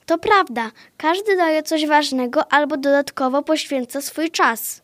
To 0.06 0.18
prawda, 0.18 0.72
każdy 0.98 1.38
daje 1.38 1.64
coś 1.64 1.86
ważnego 1.88 2.52
albo 2.54 2.78
dodatkowo 2.78 3.42
poświęca 3.44 4.02
swój 4.02 4.32
czas. 4.32 4.82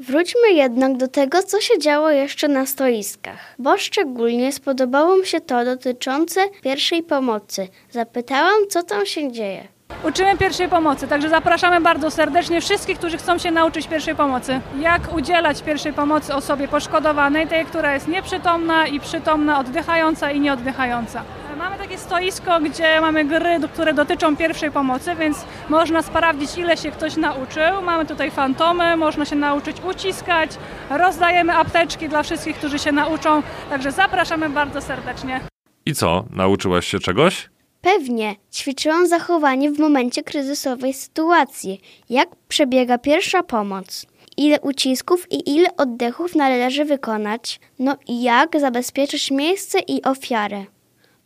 Wróćmy 0.00 0.52
jednak 0.52 0.96
do 0.96 1.08
tego, 1.08 1.42
co 1.42 1.60
się 1.60 1.78
działo 1.78 2.10
jeszcze 2.10 2.48
na 2.48 2.66
stoiskach, 2.66 3.54
bo 3.58 3.78
szczególnie 3.78 4.52
spodobało 4.52 5.16
mi 5.16 5.26
się 5.26 5.40
to 5.40 5.64
dotyczące 5.64 6.40
pierwszej 6.62 7.02
pomocy. 7.02 7.68
Zapytałam, 7.90 8.68
co 8.70 8.82
tam 8.82 9.06
się 9.06 9.32
dzieje. 9.32 9.68
Uczymy 10.04 10.36
pierwszej 10.36 10.68
pomocy, 10.68 11.08
także 11.08 11.28
zapraszamy 11.28 11.80
bardzo 11.80 12.10
serdecznie 12.10 12.60
wszystkich, 12.60 12.98
którzy 12.98 13.18
chcą 13.18 13.38
się 13.38 13.50
nauczyć 13.50 13.86
pierwszej 13.88 14.14
pomocy. 14.14 14.60
Jak 14.80 15.14
udzielać 15.14 15.62
pierwszej 15.62 15.92
pomocy 15.92 16.34
osobie 16.34 16.68
poszkodowanej, 16.68 17.46
tej, 17.46 17.64
która 17.66 17.94
jest 17.94 18.08
nieprzytomna 18.08 18.86
i 18.86 19.00
przytomna, 19.00 19.58
oddychająca 19.58 20.30
i 20.30 20.40
nieoddychająca. 20.40 21.22
Mamy 21.58 21.76
takie 21.76 21.98
stoisko, 21.98 22.60
gdzie 22.60 23.00
mamy 23.00 23.24
gry, 23.24 23.60
które 23.72 23.94
dotyczą 23.94 24.36
pierwszej 24.36 24.70
pomocy, 24.70 25.14
więc 25.14 25.44
można 25.68 26.02
sprawdzić, 26.02 26.58
ile 26.58 26.76
się 26.76 26.90
ktoś 26.90 27.16
nauczył. 27.16 27.82
Mamy 27.82 28.06
tutaj 28.06 28.30
fantomy, 28.30 28.96
można 28.96 29.24
się 29.24 29.36
nauczyć 29.36 29.76
uciskać, 29.90 30.50
rozdajemy 30.90 31.56
apteczki 31.56 32.08
dla 32.08 32.22
wszystkich, 32.22 32.56
którzy 32.56 32.78
się 32.78 32.92
nauczą, 32.92 33.42
także 33.70 33.92
zapraszamy 33.92 34.50
bardzo 34.50 34.80
serdecznie. 34.80 35.40
I 35.86 35.94
co, 35.94 36.24
nauczyłaś 36.30 36.86
się 36.86 36.98
czegoś? 36.98 37.48
Pewnie 37.92 38.36
ćwiczyłam 38.52 39.06
zachowanie 39.06 39.70
w 39.70 39.78
momencie 39.78 40.22
kryzysowej 40.22 40.94
sytuacji. 40.94 41.80
Jak 42.10 42.28
przebiega 42.48 42.98
pierwsza 42.98 43.42
pomoc? 43.42 44.06
Ile 44.36 44.60
ucisków 44.60 45.32
i 45.32 45.56
ile 45.56 45.76
oddechów 45.76 46.34
należy 46.34 46.84
wykonać? 46.84 47.60
No 47.78 47.96
i 48.08 48.22
jak 48.22 48.60
zabezpieczyć 48.60 49.30
miejsce 49.30 49.78
i 49.78 50.02
ofiarę? 50.02 50.64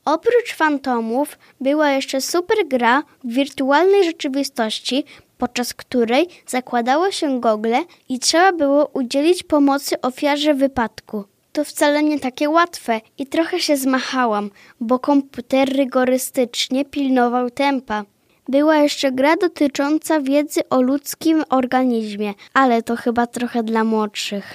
Oprócz 0.04 0.54
fantomów 0.54 1.38
była 1.60 1.90
jeszcze 1.90 2.20
super 2.20 2.56
gra 2.68 3.02
w 3.24 3.32
wirtualnej 3.32 4.04
rzeczywistości, 4.04 5.04
podczas 5.38 5.74
której 5.74 6.28
zakładało 6.46 7.10
się 7.10 7.40
gogle 7.40 7.84
i 8.08 8.18
trzeba 8.18 8.52
było 8.52 8.86
udzielić 8.86 9.42
pomocy 9.42 10.00
ofiarze 10.00 10.54
wypadku. 10.54 11.24
To 11.52 11.64
wcale 11.64 12.02
nie 12.02 12.20
takie 12.20 12.50
łatwe 12.50 13.00
i 13.18 13.26
trochę 13.26 13.60
się 13.60 13.76
zmachałam, 13.76 14.50
bo 14.80 14.98
komputer 14.98 15.68
rygorystycznie 15.76 16.84
pilnował 16.84 17.50
tempa. 17.50 18.04
Była 18.48 18.76
jeszcze 18.76 19.12
gra 19.12 19.36
dotycząca 19.36 20.20
wiedzy 20.20 20.60
o 20.70 20.82
ludzkim 20.82 21.42
organizmie, 21.50 22.34
ale 22.54 22.82
to 22.82 22.96
chyba 22.96 23.26
trochę 23.26 23.62
dla 23.62 23.84
młodszych. 23.84 24.54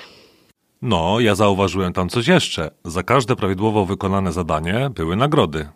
No, 0.81 1.19
ja 1.19 1.35
zauważyłem 1.35 1.93
tam 1.93 2.09
coś 2.09 2.27
jeszcze. 2.27 2.71
Za 2.85 3.03
każde 3.03 3.35
prawidłowo 3.35 3.85
wykonane 3.85 4.31
zadanie 4.31 4.89
były 4.89 5.15
nagrody. 5.15 5.67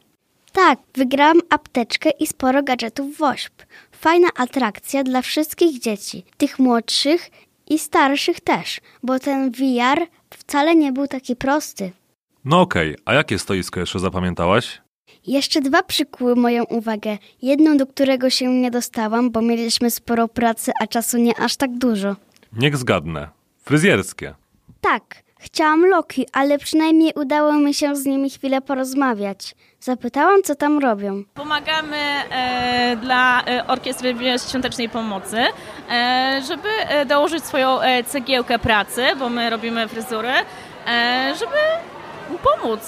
Tak, 0.51 0.79
wygrałam 0.95 1.39
apteczkę 1.49 2.09
i 2.09 2.27
sporo 2.27 2.63
gadżetów 2.63 3.17
WOŚP. 3.17 3.65
Fajna 3.91 4.27
atrakcja 4.37 5.03
dla 5.03 5.21
wszystkich 5.21 5.79
dzieci, 5.79 6.23
tych 6.37 6.59
młodszych 6.59 7.31
i 7.69 7.79
starszych 7.79 8.39
też, 8.39 8.81
bo 9.03 9.19
ten 9.19 9.51
VR 9.51 10.07
wcale 10.35 10.75
nie 10.75 10.91
był 10.91 11.07
taki 11.07 11.35
prosty. 11.35 11.91
No 12.45 12.61
okej, 12.61 12.95
a 13.05 13.13
jakie 13.13 13.39
stoisko 13.39 13.79
jeszcze 13.79 13.99
zapamiętałaś? 13.99 14.81
Jeszcze 15.27 15.61
dwa 15.61 15.83
przykuły 15.83 16.35
moją 16.35 16.63
uwagę. 16.63 17.17
Jedno, 17.41 17.75
do 17.75 17.87
którego 17.87 18.29
się 18.29 18.47
nie 18.61 18.71
dostałam, 18.71 19.31
bo 19.31 19.41
mieliśmy 19.41 19.91
sporo 19.91 20.27
pracy, 20.27 20.71
a 20.81 20.87
czasu 20.87 21.17
nie 21.17 21.37
aż 21.39 21.55
tak 21.55 21.77
dużo. 21.77 22.15
Niech 22.53 22.77
zgadnę. 22.77 23.29
Fryzjerskie. 23.63 24.35
Tak, 24.81 25.23
chciałam 25.41 25.85
Loki, 25.85 26.25
ale 26.33 26.57
przynajmniej 26.57 27.11
udało 27.15 27.53
mi 27.53 27.73
się 27.73 27.95
z 27.95 28.05
nimi 28.05 28.29
chwilę 28.29 28.61
porozmawiać. 28.61 29.55
Zapytałam, 29.79 30.43
co 30.43 30.55
tam 30.55 30.79
robią. 30.79 31.23
Pomagamy 31.33 31.97
e, 31.97 32.97
dla 33.01 33.43
e, 33.45 33.67
Orkiestry 33.67 34.15
Świątecznej 34.49 34.89
Pomocy, 34.89 35.37
e, 35.89 36.41
żeby 36.47 36.69
e, 36.69 37.05
dołożyć 37.05 37.43
swoją 37.45 37.81
e, 37.81 38.03
cegiełkę 38.03 38.59
pracy, 38.59 39.03
bo 39.19 39.29
my 39.29 39.49
robimy 39.49 39.87
fryzury, 39.87 40.31
e, 40.87 41.33
żeby 41.39 41.57
pomóc. 42.43 42.79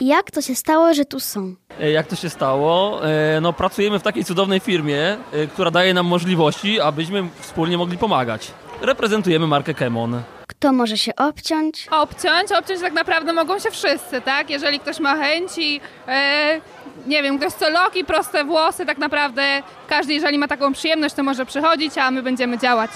Jak 0.00 0.30
to 0.30 0.42
się 0.42 0.54
stało, 0.54 0.94
że 0.94 1.04
tu 1.04 1.20
są? 1.20 1.54
Jak 1.80 2.06
to 2.06 2.16
się 2.16 2.30
stało? 2.30 3.00
No, 3.40 3.52
pracujemy 3.52 3.98
w 3.98 4.02
takiej 4.02 4.24
cudownej 4.24 4.60
firmie, 4.60 5.16
która 5.52 5.70
daje 5.70 5.94
nam 5.94 6.06
możliwości, 6.06 6.80
abyśmy 6.80 7.28
wspólnie 7.40 7.78
mogli 7.78 7.98
pomagać. 7.98 8.50
Reprezentujemy 8.82 9.46
markę 9.46 9.74
Kemon. 9.74 10.22
Kto 10.58 10.72
może 10.72 10.98
się 10.98 11.16
obciąć? 11.16 11.86
Obciąć, 11.90 12.52
obciąć 12.52 12.80
tak 12.80 12.92
naprawdę 12.92 13.32
mogą 13.32 13.58
się 13.58 13.70
wszyscy, 13.70 14.20
tak? 14.20 14.50
Jeżeli 14.50 14.80
ktoś 14.80 15.00
ma 15.00 15.16
chęci, 15.16 15.80
e, 16.08 16.60
nie 17.06 17.22
wiem, 17.22 17.38
ktoś 17.38 17.52
chce 17.52 17.70
loki, 17.70 18.04
proste 18.04 18.44
włosy, 18.44 18.86
tak 18.86 18.98
naprawdę 18.98 19.62
każdy, 19.88 20.14
jeżeli 20.14 20.38
ma 20.38 20.48
taką 20.48 20.72
przyjemność, 20.72 21.14
to 21.14 21.22
może 21.22 21.46
przychodzić, 21.46 21.98
a 21.98 22.10
my 22.10 22.22
będziemy 22.22 22.58
działać. 22.58 22.90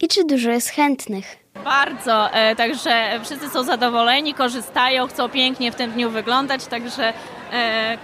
I 0.00 0.08
czy 0.08 0.24
dużo 0.24 0.50
jest 0.50 0.68
chętnych? 0.70 1.36
Bardzo, 1.64 2.30
e, 2.32 2.56
także 2.56 3.20
wszyscy 3.24 3.48
są 3.48 3.62
zadowoleni, 3.62 4.34
korzystają, 4.34 5.06
chcą 5.06 5.28
pięknie 5.28 5.72
w 5.72 5.74
tym 5.74 5.90
dniu 5.90 6.10
wyglądać, 6.10 6.66
także 6.66 7.12
e, 7.52 7.98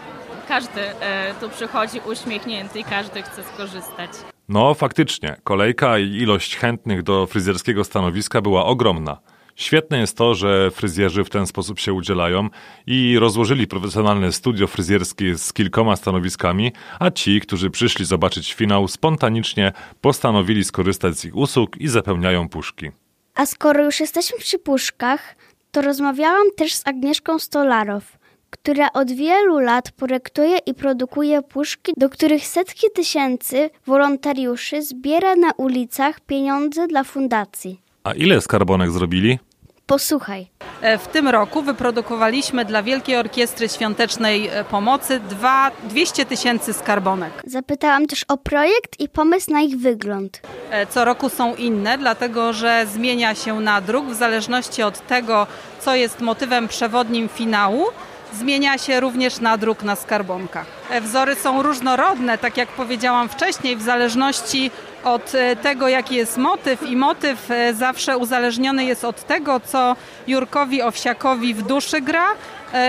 każdy 0.48 0.80
e, 0.80 1.34
tu 1.40 1.48
przychodzi 1.48 2.00
uśmiechnięty 2.06 2.78
i 2.78 2.84
każdy 2.84 3.22
chce 3.22 3.42
skorzystać. 3.42 4.10
No, 4.48 4.74
faktycznie, 4.74 5.36
kolejka 5.44 5.98
i 5.98 6.16
ilość 6.16 6.56
chętnych 6.56 7.02
do 7.02 7.26
fryzjerskiego 7.26 7.84
stanowiska 7.84 8.40
była 8.40 8.64
ogromna. 8.64 9.18
Świetne 9.56 9.98
jest 9.98 10.16
to, 10.16 10.34
że 10.34 10.70
fryzjerzy 10.70 11.24
w 11.24 11.30
ten 11.30 11.46
sposób 11.46 11.78
się 11.78 11.92
udzielają 11.92 12.48
i 12.86 13.18
rozłożyli 13.18 13.66
profesjonalne 13.66 14.32
studio 14.32 14.66
fryzjerskie 14.66 15.38
z 15.38 15.52
kilkoma 15.52 15.96
stanowiskami, 15.96 16.72
a 16.98 17.10
ci, 17.10 17.40
którzy 17.40 17.70
przyszli 17.70 18.04
zobaczyć 18.04 18.54
finał, 18.54 18.88
spontanicznie 18.88 19.72
postanowili 20.00 20.64
skorzystać 20.64 21.18
z 21.18 21.24
ich 21.24 21.36
usług 21.36 21.76
i 21.76 21.88
zapełniają 21.88 22.48
puszki. 22.48 22.90
A 23.34 23.46
skoro 23.46 23.84
już 23.84 24.00
jesteśmy 24.00 24.38
przy 24.38 24.58
puszkach, 24.58 25.36
to 25.70 25.82
rozmawiałam 25.82 26.46
też 26.56 26.74
z 26.74 26.86
Agnieszką 26.86 27.38
Stolarow, 27.38 28.17
która 28.62 28.92
od 28.92 29.10
wielu 29.12 29.58
lat 29.58 29.90
projektuje 29.90 30.58
i 30.66 30.74
produkuje 30.74 31.42
puszki, 31.42 31.92
do 31.96 32.08
których 32.08 32.46
setki 32.46 32.86
tysięcy 32.94 33.70
wolontariuszy 33.86 34.82
zbiera 34.82 35.36
na 35.36 35.50
ulicach 35.56 36.20
pieniądze 36.20 36.86
dla 36.86 37.04
fundacji. 37.04 37.80
A 38.04 38.12
ile 38.14 38.40
skarbonek 38.40 38.90
zrobili? 38.90 39.38
Posłuchaj. 39.86 40.46
E, 40.82 40.98
W 40.98 41.06
tym 41.08 41.28
roku 41.28 41.62
wyprodukowaliśmy 41.62 42.64
dla 42.64 42.82
Wielkiej 42.82 43.16
Orkiestry 43.16 43.68
Świątecznej 43.68 44.48
e, 44.48 44.64
Pomocy 44.64 45.20
dwa, 45.20 45.70
200 45.84 46.24
tysięcy 46.26 46.72
skarbonek. 46.72 47.32
Zapytałam 47.46 48.06
też 48.06 48.24
o 48.28 48.36
projekt 48.36 49.00
i 49.00 49.08
pomysł 49.08 49.52
na 49.52 49.60
ich 49.60 49.76
wygląd. 49.78 50.40
E, 50.70 50.86
Co 50.86 51.04
roku 51.04 51.28
są 51.28 51.54
inne, 51.54 51.98
dlatego 51.98 52.52
że 52.52 52.86
zmienia 52.92 53.34
się 53.34 53.60
nadruk 53.60 54.06
w 54.06 54.14
zależności 54.14 54.82
od 54.82 55.06
tego, 55.06 55.46
co 55.80 55.94
jest 55.94 56.20
motywem 56.20 56.68
przewodnim 56.68 57.28
finału. 57.28 57.84
Zmienia 58.32 58.78
się 58.78 59.00
również 59.00 59.40
nadruk 59.40 59.82
na 59.82 59.96
skarbonkach. 59.96 60.66
E, 60.90 61.00
Wzory 61.00 61.34
są 61.34 61.62
różnorodne, 61.62 62.38
tak 62.38 62.56
jak 62.56 62.68
powiedziałam 62.68 63.28
wcześniej, 63.28 63.76
w 63.76 63.82
zależności 63.82 64.70
od 65.04 65.34
e, 65.34 65.56
tego, 65.56 65.88
jaki 65.88 66.14
jest 66.14 66.36
motyw 66.36 66.82
i 66.82 66.96
motyw 66.96 67.50
e, 67.50 67.74
zawsze 67.74 68.18
uzależniony 68.18 68.84
jest 68.84 69.04
od 69.04 69.26
tego, 69.26 69.60
co 69.60 69.96
Jurkowi 70.26 70.82
Owsiakowi 70.82 71.54
w 71.54 71.62
duszy 71.62 72.00
gra 72.00 72.26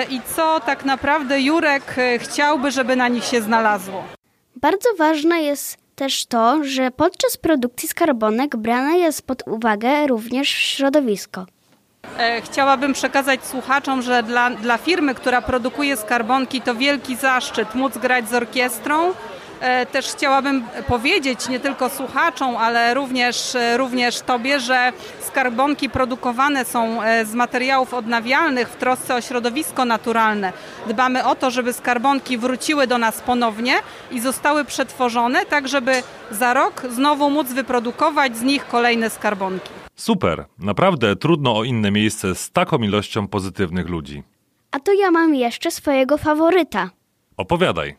i 0.09 0.21
co 0.35 0.59
tak 0.59 0.85
naprawdę 0.85 1.41
Jurek 1.41 1.95
chciałby, 2.17 2.71
żeby 2.71 2.95
na 2.95 3.07
nich 3.07 3.23
się 3.23 3.41
znalazło. 3.41 4.03
Bardzo 4.55 4.89
ważne 4.97 5.41
jest 5.41 5.77
też 5.95 6.25
to, 6.25 6.63
że 6.63 6.91
podczas 6.91 7.37
produkcji 7.37 7.87
skarbonek 7.89 8.55
brane 8.55 8.97
jest 8.97 9.21
pod 9.21 9.47
uwagę 9.47 10.07
również 10.07 10.49
środowisko. 10.49 11.45
E, 12.19 12.41
Chciałabym 12.41 12.93
przekazać 12.93 13.45
słuchaczom, 13.45 14.01
że 14.01 14.23
dla, 14.23 14.49
dla 14.49 14.77
firmy, 14.77 15.15
która 15.15 15.41
produkuje 15.41 15.97
skarbonki, 15.97 16.61
to 16.61 16.75
wielki 16.75 17.15
zaszczyt 17.15 17.75
móc 17.75 17.97
grać 17.97 18.29
z 18.29 18.33
orkiestrą. 18.33 19.13
E, 19.61 19.85
Też 19.85 20.07
chciałabym 20.07 20.63
powiedzieć 20.87 21.49
nie 21.49 21.59
tylko 21.59 21.89
słuchaczom, 21.89 22.57
ale 22.57 22.93
również, 22.93 23.55
e, 23.55 23.77
również 23.77 24.19
Tobie, 24.21 24.59
że 24.59 24.93
skarbonki 25.27 25.89
produkowane 25.89 26.65
są 26.65 26.99
z 27.25 27.33
materiałów 27.33 27.93
odnawialnych 27.93 28.69
w 28.69 28.75
trosce 28.75 29.15
o 29.15 29.21
środowisko 29.21 29.85
naturalne. 29.85 30.53
Dbamy 30.87 31.25
o 31.25 31.35
to, 31.35 31.51
żeby 31.51 31.73
skarbonki 31.73 32.37
wróciły 32.37 32.87
do 32.87 32.97
nas 32.97 33.21
ponownie 33.21 33.73
i 34.11 34.19
zostały 34.19 34.65
przetworzone, 34.65 35.45
tak 35.45 35.67
żeby 35.67 36.03
za 36.31 36.53
rok 36.53 36.81
znowu 36.89 37.29
móc 37.29 37.47
wyprodukować 37.47 38.37
z 38.37 38.41
nich 38.41 38.67
kolejne 38.67 39.09
skarbonki. 39.09 39.88
Super, 39.99 40.45
naprawdę 40.59 41.15
trudno 41.15 41.57
o 41.57 41.63
inne 41.63 41.91
miejsce 41.91 42.35
z 42.35 42.51
taką 42.51 42.77
ilością 42.77 43.27
pozytywnych 43.27 43.89
ludzi. 43.89 44.23
A 44.71 44.79
to 44.79 44.93
ja 44.93 45.11
mam 45.11 45.35
jeszcze 45.35 45.71
swojego 45.71 46.17
faworyta. 46.17 46.89
Opowiadaj. 47.37 47.95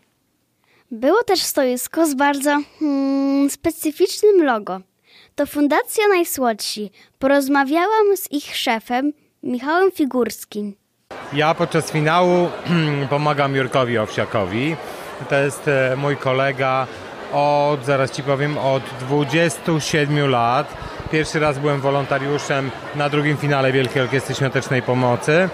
Było 0.91 1.25
też 1.25 1.43
stoisko 1.43 2.07
z 2.07 2.15
bardzo 2.15 2.59
hmm, 2.79 3.51
specyficznym 3.51 4.45
logo. 4.45 4.81
To 5.35 5.47
Fundacja 5.47 6.09
Najsłodsi. 6.09 6.91
Porozmawiałam 7.19 8.17
z 8.17 8.33
ich 8.33 8.57
szefem, 8.57 9.13
Michałem 9.43 9.91
Figurskim. 9.93 10.75
Ja 11.33 11.55
podczas 11.55 11.93
finału 11.93 12.49
pomagam 13.11 13.57
Jurkowi 13.57 13.99
Owsiakowi. 13.99 14.77
To 15.29 15.35
jest 15.35 15.69
e, 15.69 15.97
mój 15.97 16.17
kolega 16.17 16.87
od, 17.33 17.85
zaraz 17.85 18.11
Ci 18.11 18.23
powiem, 18.23 18.59
od 18.59 18.83
27 19.01 20.31
lat. 20.31 20.77
Pierwszy 21.11 21.41
raz 21.41 21.59
byłem 21.59 21.81
wolontariuszem 21.81 22.71
na 22.95 23.09
drugim 23.09 23.37
finale 23.37 23.73
Wielkiej 23.73 24.03
Orkiestry 24.03 24.35
Świątecznej 24.35 24.83
Pomocy. 24.83 25.49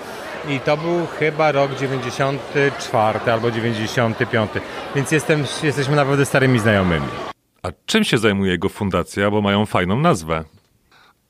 I 0.48 0.60
to 0.60 0.76
był 0.76 1.06
chyba 1.06 1.52
rok 1.52 1.74
94 1.74 3.32
albo 3.32 3.50
95, 3.50 4.50
więc 4.94 5.10
jestem, 5.10 5.44
jesteśmy 5.62 5.96
naprawdę 5.96 6.26
starymi 6.26 6.58
znajomymi. 6.58 7.06
A 7.62 7.68
czym 7.86 8.04
się 8.04 8.18
zajmuje 8.18 8.50
jego 8.50 8.68
fundacja, 8.68 9.30
bo 9.30 9.40
mają 9.40 9.66
fajną 9.66 10.00
nazwę? 10.00 10.44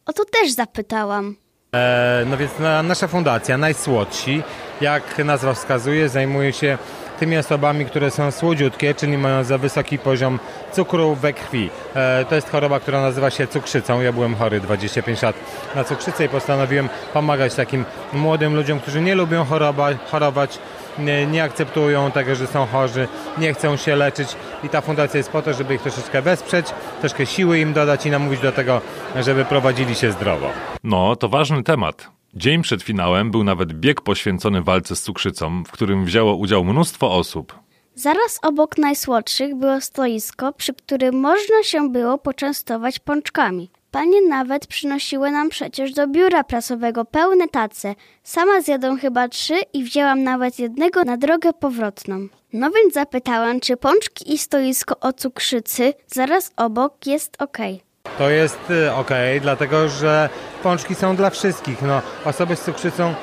O 0.07 0.13
to 0.13 0.25
też 0.25 0.53
zapytałam. 0.53 1.37
E, 1.75 2.25
no 2.31 2.37
więc 2.37 2.59
na, 2.59 2.83
nasza 2.83 3.09
fundacja, 3.09 3.59
Najsłodsi, 3.59 4.43
jak 4.81 5.25
nazwa 5.25 5.55
wskazuje, 5.55 6.09
zajmuje 6.09 6.53
się 6.53 6.79
tymi 7.17 7.39
osobami, 7.39 7.85
które 7.85 8.11
są 8.11 8.31
słodziutkie, 8.31 8.95
czyli 8.95 9.19
mają 9.19 9.45
za 9.45 9.59
wysoki 9.59 9.99
poziom 9.99 10.39
cukru 10.73 11.15
we 11.15 11.33
krwi. 11.33 11.71
E, 11.95 12.25
to 12.29 12.35
jest 12.35 12.51
choroba, 12.51 12.81
która 12.81 13.01
nazywa 13.01 13.31
się 13.31 13.47
cukrzycą. 13.47 14.01
Ja 14.01 14.13
byłem 14.13 14.35
chory 14.35 14.61
25 14.61 15.23
lat 15.23 15.37
na 15.75 15.85
cukrzycę 15.85 16.25
i 16.25 16.29
postanowiłem 16.29 16.89
pomagać 17.13 17.55
takim 17.55 17.85
młodym 18.13 18.55
ludziom, 18.55 18.81
którzy 18.81 19.01
nie 19.01 19.15
lubią 19.15 19.45
choroba, 19.45 19.89
chorować, 20.11 20.59
nie, 20.99 21.27
nie 21.27 21.45
akceptują 21.45 22.11
tego, 22.11 22.35
że 22.35 22.47
są 22.47 22.67
chorzy, 22.67 23.09
nie 23.39 23.55
chcą 23.55 23.77
się 23.77 23.97
leczyć 23.97 24.29
i 24.65 24.69
ta 24.69 24.81
fundacja 24.81 25.19
jest 25.19 25.31
po 25.31 25.43
to, 25.43 25.55
żeby 25.55 25.75
ich 25.75 25.83
troszeczkę 25.83 26.23
wesprzeć, 26.23 26.67
troszkę 27.01 27.27
siły 27.27 27.59
im 27.59 27.73
dodać 27.73 28.07
i 28.07 28.11
namówić 28.11 28.41
do 28.41 28.53
tego, 28.53 28.81
żeby 29.21 29.45
prowadzili 29.45 29.95
się 29.95 30.13
zdrowo. 30.13 30.51
No, 30.85 31.17
to 31.17 31.29
ważny 31.29 31.63
temat. 31.63 32.16
Dzień 32.37 32.63
przed 32.63 32.83
finałem 32.83 33.31
był 33.31 33.45
nawet 33.45 33.73
bieg 33.73 34.01
poświęcony 34.01 34.63
walce 34.63 34.97
z 34.97 35.03
cukrzycą, 35.03 35.65
w 35.65 35.71
którym 35.71 36.05
wzięło 36.05 36.35
udział 36.35 36.65
mnóstwo 36.65 37.15
osób. 37.15 37.59
Zaraz 37.95 38.39
obok 38.43 38.79
najsłodszych 38.79 39.55
było 39.55 39.81
stoisko, 39.81 40.53
przy 40.53 40.75
którym 40.75 41.21
można 41.21 41.63
się 41.63 41.91
było 41.91 42.19
poczęstować 42.19 42.99
pączkami. 42.99 43.71
Panie 43.91 44.29
nawet 44.29 44.67
przynosiły 44.67 45.31
nam 45.31 45.49
przecież 45.49 45.93
do 45.93 46.07
biura 46.07 46.45
prasowego 46.45 47.05
pełne 47.05 47.49
tace. 47.49 47.95
Sama 48.23 48.61
zjadłam 48.61 48.99
chyba 48.99 49.29
trzy 49.29 49.55
i 49.73 49.85
wzięłam 49.85 50.23
nawet 50.23 50.59
jednego 50.59 51.05
na 51.05 51.17
drogę 51.17 51.53
powrotną. 51.53 52.29
No 52.53 52.71
więc 52.71 52.95
zapytałam, 52.95 53.61
czy 53.61 53.77
pączki 53.77 54.35
i 54.35 54.39
stoisko 54.39 55.01
o 55.01 55.13
cukrzycy 55.13 55.95
zaraz 56.07 56.53
obok 56.57 57.07
jest 57.07 57.43
okej. 57.43 57.81
To 58.19 58.31
jest 58.31 58.73
ok, 58.97 59.11
dlatego 59.41 59.89
że 59.89 60.29
pączki 60.67 60.95
są 60.95 61.17
dla 61.17 61.31
wszystkich. 61.31 61.83
No, 61.83 62.03
osoby 62.25 62.57
z 62.57 62.61
cukrzycą 62.61 63.15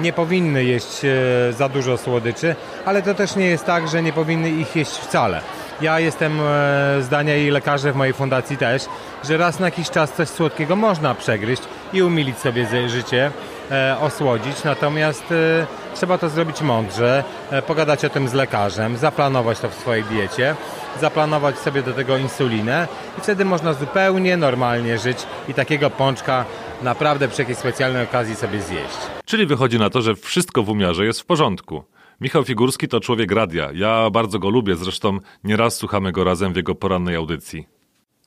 nie 0.00 0.12
powinny 0.12 0.64
jeść 0.64 1.04
e, 1.04 1.52
za 1.52 1.68
dużo 1.68 1.98
słodyczy, 1.98 2.56
ale 2.84 3.02
to 3.02 3.14
też 3.14 3.36
nie 3.36 3.46
jest 3.46 3.64
tak, 3.64 3.88
że 3.88 4.02
nie 4.02 4.12
powinny 4.12 4.50
ich 4.50 4.76
jeść 4.76 4.90
wcale. 4.90 5.40
Ja 5.80 6.00
jestem 6.00 6.40
e, 6.40 7.02
zdania 7.02 7.36
i 7.36 7.50
lekarze 7.50 7.92
w 7.92 7.96
mojej 7.96 8.14
fundacji 8.14 8.56
też, 8.56 8.82
że 9.24 9.36
raz 9.36 9.60
na 9.60 9.66
jakiś 9.66 9.90
czas 9.90 10.12
coś 10.12 10.28
słodkiego 10.28 10.76
można 10.76 11.14
przegryźć 11.14 11.62
i 11.92 12.02
umilić 12.02 12.38
sobie 12.38 12.88
życie, 12.88 13.30
e, 13.70 13.96
osłodzić, 14.00 14.64
natomiast 14.64 15.24
trzeba 15.94 16.18
to 16.18 16.28
zrobić 16.28 16.62
mądrze, 16.62 17.24
pogadać 17.66 18.04
o 18.04 18.10
tym 18.10 18.28
z 18.28 18.32
lekarzem, 18.32 18.96
zaplanować 18.96 19.60
to 19.60 19.68
w 19.68 19.74
swojej 19.74 20.04
diecie, 20.04 20.54
zaplanować 21.00 21.58
sobie 21.58 21.82
do 21.82 21.92
tego 21.92 22.16
insulinę 22.16 22.88
i 23.18 23.20
wtedy 23.20 23.44
można 23.44 23.72
zupełnie 23.72 24.36
normalnie 24.36 24.98
żyć 24.98 25.18
i 25.48 25.54
takiego 25.54 25.90
pączka 25.90 26.44
naprawdę 26.84 27.28
przy 27.28 27.42
jakiejś 27.42 27.58
specjalnej 27.58 28.04
okazji 28.04 28.34
sobie 28.34 28.62
zjeść. 28.62 28.98
Czyli 29.24 29.46
wychodzi 29.46 29.78
na 29.78 29.90
to, 29.90 30.02
że 30.02 30.14
wszystko 30.14 30.62
w 30.62 30.70
umiarze 30.70 31.04
jest 31.04 31.20
w 31.20 31.24
porządku. 31.24 31.84
Michał 32.20 32.44
Figurski 32.44 32.88
to 32.88 33.00
człowiek 33.00 33.32
radia. 33.32 33.68
Ja 33.74 34.10
bardzo 34.10 34.38
go 34.38 34.50
lubię, 34.50 34.76
zresztą 34.76 35.18
nieraz 35.44 35.76
słuchamy 35.76 36.12
go 36.12 36.24
razem 36.24 36.52
w 36.52 36.56
jego 36.56 36.74
porannej 36.74 37.16
audycji. 37.16 37.66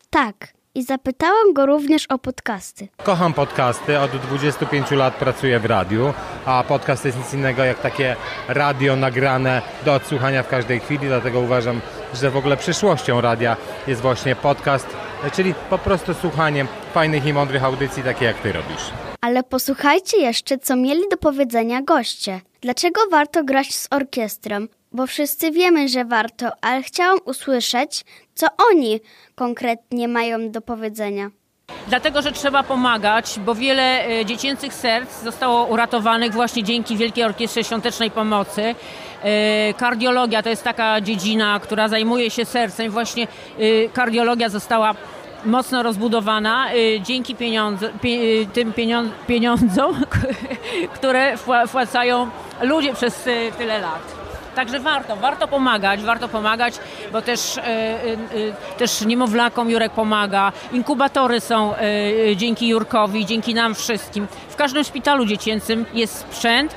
Tak, 0.10 0.54
i 0.76 0.84
zapytałam 0.84 1.54
go 1.54 1.65
również 1.65 2.06
o 2.06 2.17
podcasty. 2.17 2.88
Kocham 3.04 3.34
podcasty, 3.34 4.00
od 4.00 4.12
25 4.12 4.91
lat 4.91 5.15
pracuję 5.15 5.60
w 5.60 5.65
radiu, 5.65 6.13
a 6.46 6.63
podcast 6.67 7.02
to 7.02 7.08
jest 7.08 7.17
nic 7.17 7.34
innego 7.34 7.63
jak 7.63 7.80
takie 7.80 8.15
radio 8.48 8.96
nagrane 8.96 9.62
do 9.86 9.93
odsłuchania 9.93 10.43
w 10.43 10.48
każdej 10.48 10.80
chwili, 10.80 11.08
dlatego 11.08 11.39
uważam, 11.39 11.82
że 12.13 12.32
w 12.32 12.38
ogóle 12.38 12.58
przyszłością 12.58 13.22
radia 13.22 13.58
jest 13.88 14.02
właśnie 14.02 14.36
podcast, 14.36 14.98
czyli 15.34 15.53
po 15.69 15.77
prostu 15.77 16.13
słuchanie 16.13 16.65
fajnych 16.93 17.25
i 17.25 17.34
mądrych 17.34 17.63
audycji, 17.63 18.03
takie 18.03 18.25
jak 18.25 18.38
ty 18.41 18.51
robisz. 18.51 18.91
Ale 19.21 19.43
posłuchajcie 19.43 20.17
jeszcze, 20.17 20.58
co 20.58 20.75
mieli 20.75 21.01
do 21.12 21.17
powiedzenia 21.17 21.82
goście. 21.82 22.41
Dlaczego 22.62 23.01
warto 23.12 23.43
grać 23.43 23.75
z 23.75 23.88
orkiestrą? 23.91 24.67
Bo 24.91 25.08
wszyscy 25.08 25.51
wiemy, 25.51 25.89
że 25.89 26.06
warto, 26.06 26.51
ale 26.62 26.84
chciałam 26.84 27.19
usłyszeć, 27.25 28.06
co 28.36 28.47
oni 28.71 28.99
konkretnie 29.36 30.08
mają 30.08 30.51
do 30.51 30.62
powiedzenia. 30.62 31.30
Dlatego, 31.88 32.21
że 32.21 32.32
trzeba 32.32 32.63
pomagać, 32.63 33.39
bo 33.45 33.56
wiele 33.56 34.08
e, 34.08 34.25
dziecięcych 34.25 34.73
serc 34.73 35.23
zostało 35.23 35.65
uratowanych 35.65 36.34
właśnie 36.34 36.63
dzięki 36.63 36.97
Wielkiej 36.97 37.23
Orkiestrze 37.23 37.63
Świątecznej 37.63 38.12
Pomocy. 38.12 38.75
E, 39.23 39.73
Kardiologia 39.73 40.43
to 40.43 40.49
jest 40.49 40.63
taka 40.63 41.01
dziedzina, 41.01 41.60
która 41.60 41.88
zajmuje 41.88 42.30
się 42.32 42.45
sercem. 42.45 42.91
Właśnie 42.91 43.23
e, 43.60 43.89
kardiologia 43.93 44.49
została 44.49 44.95
mocno 45.45 45.84
rozbudowana 45.84 46.71
e, 46.71 47.01
dzięki 47.01 47.36
tym 48.53 48.73
pieniądz, 48.73 49.12
pieniądzom, 49.27 49.95
które 50.95 51.36
wpła- 51.36 51.67
wpłacają 51.67 52.30
ludzie 52.62 52.93
przez 52.93 53.23
tyle 53.58 53.80
lat. 53.80 54.17
Także 54.56 54.80
warto, 54.80 55.15
warto 55.15 55.47
pomagać, 55.47 56.01
warto 56.01 56.27
pomagać, 56.27 56.73
bo 57.12 57.21
też, 57.21 57.60
też 58.77 59.01
niemowlakom 59.01 59.69
Jurek 59.69 59.91
pomaga. 59.91 60.51
Inkubatory 60.71 61.39
są 61.39 61.73
dzięki 62.36 62.67
Jurkowi, 62.67 63.25
dzięki 63.25 63.53
nam 63.53 63.75
wszystkim. 63.75 64.27
W 64.49 64.56
każdym 64.56 64.84
szpitalu 64.84 65.25
dziecięcym 65.25 65.86
jest 65.93 66.17
sprzęt, 66.17 66.75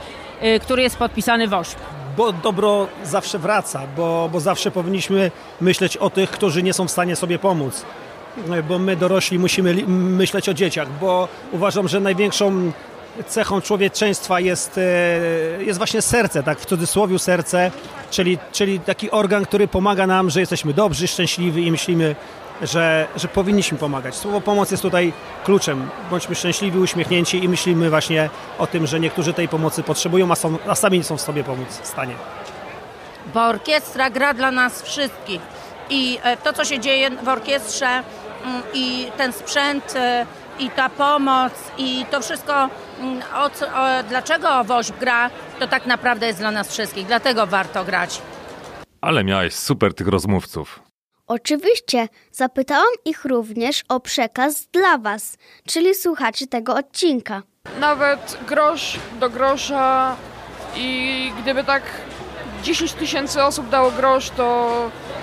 który 0.61 0.83
jest 0.83 0.97
podpisany 0.97 1.49
WOŚP. 1.49 2.00
Bo 2.17 2.33
dobro 2.33 2.87
zawsze 3.05 3.39
wraca, 3.39 3.81
bo, 3.97 4.29
bo 4.33 4.41
zawsze 4.41 4.71
powinniśmy 4.71 5.31
myśleć 5.61 5.97
o 5.97 6.11
tych, 6.11 6.31
którzy 6.31 6.63
nie 6.63 6.73
są 6.73 6.89
w 6.89 6.91
stanie 6.91 7.17
sobie 7.17 7.39
pomóc. 7.39 7.85
Bo 8.69 8.79
my 8.79 8.97
dorośli 8.97 9.39
musimy 9.39 9.75
myśleć 9.87 10.49
o 10.49 10.55
dzieciach, 10.55 10.89
bo 11.01 11.29
uważam, 11.53 11.89
że 11.89 12.01
największą 12.01 12.73
cechą 13.27 13.61
człowieczeństwa 13.61 14.41
jest, 14.41 14.79
e, 14.79 15.65
jest 15.65 15.79
właśnie 15.79 16.03
serce, 16.03 16.43
tak 16.43 16.61
w 16.61 16.67
cudzysłowie 16.67 17.19
serce, 17.19 17.71
czyli, 18.11 18.39
czyli 18.53 18.81
taki 18.81 19.11
organ, 19.11 19.45
który 19.45 19.69
pomaga 19.69 20.07
nam, 20.07 20.31
że 20.31 20.41
jesteśmy 20.41 20.75
dobrzy, 20.75 21.09
szczęśliwi 21.09 21.67
i 21.67 21.71
myślimy, 21.71 22.17
że, 22.63 23.07
że 23.17 23.29
powinniśmy 23.29 23.79
pomagać. 23.79 24.15
Słowo 24.15 24.41
pomoc 24.41 24.71
jest 24.71 24.83
tutaj 24.83 25.13
kluczem. 25.45 25.89
Bądźmy 26.11 26.35
szczęśliwi, 26.35 26.79
uśmiechnięci 26.79 27.45
i 27.45 27.49
myślimy 27.49 27.91
właśnie 27.91 28.31
o 28.59 28.67
tym, 28.67 28.87
że 28.87 29.01
niektórzy 29.01 29.33
tej 29.33 29.49
pomocy 29.49 29.83
potrzebują, 29.83 30.31
a, 30.33 30.35
są, 30.35 30.57
a 30.69 30.75
sami 30.75 30.99
nie 30.99 31.05
są 31.05 31.17
w 31.17 31.21
sobie 31.21 31.45
pomóc 31.45 31.69
w 31.83 31.87
stanie. 31.87 32.15
Bo 33.35 33.47
orkiestra 33.47 34.11
gra 34.11 34.35
dla 34.35 34.51
nas 34.51 34.83
wszystkich. 34.83 35.41
I 35.91 36.19
e, 36.23 36.37
to, 36.37 36.53
co 36.53 36.65
się 36.65 36.81
dzieje 36.81 37.11
w 37.11 37.29
orkiestrze 37.29 37.87
mm, 37.87 38.63
i 38.75 39.07
ten 39.17 39.33
sprzęt 39.33 39.93
e, 39.97 40.27
i 40.59 40.71
ta 40.71 40.89
pomoc 40.89 41.53
i 41.79 42.05
to 42.11 42.21
wszystko, 42.21 42.69
mm, 43.01 43.23
o, 43.37 43.51
co- 43.51 43.67
o, 43.67 44.03
dlaczego 44.09 44.65
WOŚP 44.65 44.99
gra, 45.01 45.31
to 45.59 45.69
tak 45.69 45.87
naprawdę 45.87 46.27
jest 46.27 46.39
dla 46.39 46.51
nas 46.51 46.69
wszystkich. 46.73 47.07
Dlatego 47.07 47.47
warto 47.47 47.85
grać. 47.85 48.23
Ale 49.01 49.25
miałeś 49.25 49.55
super 49.55 49.95
tych 49.95 50.09
rozmówców. 50.09 50.81
Oczywiście, 51.31 52.09
zapytałam 52.33 52.95
ich 53.05 53.25
również 53.25 53.83
o 53.89 54.01
przekaz 54.01 54.67
dla 54.73 54.99
Was, 54.99 55.37
czyli 55.67 55.95
słuchaczy 55.95 56.47
tego 56.47 56.75
odcinka. 56.75 57.43
Nawet 57.81 58.39
grosz 58.47 58.99
do 59.21 59.31
grosza 59.31 60.17
i 60.77 61.33
gdyby 61.43 61.65
tak 61.65 61.83
10 62.63 62.93
tysięcy 62.93 63.43
osób 63.43 63.69
dało 63.69 63.91
grosz, 63.91 64.31
to 64.31 64.71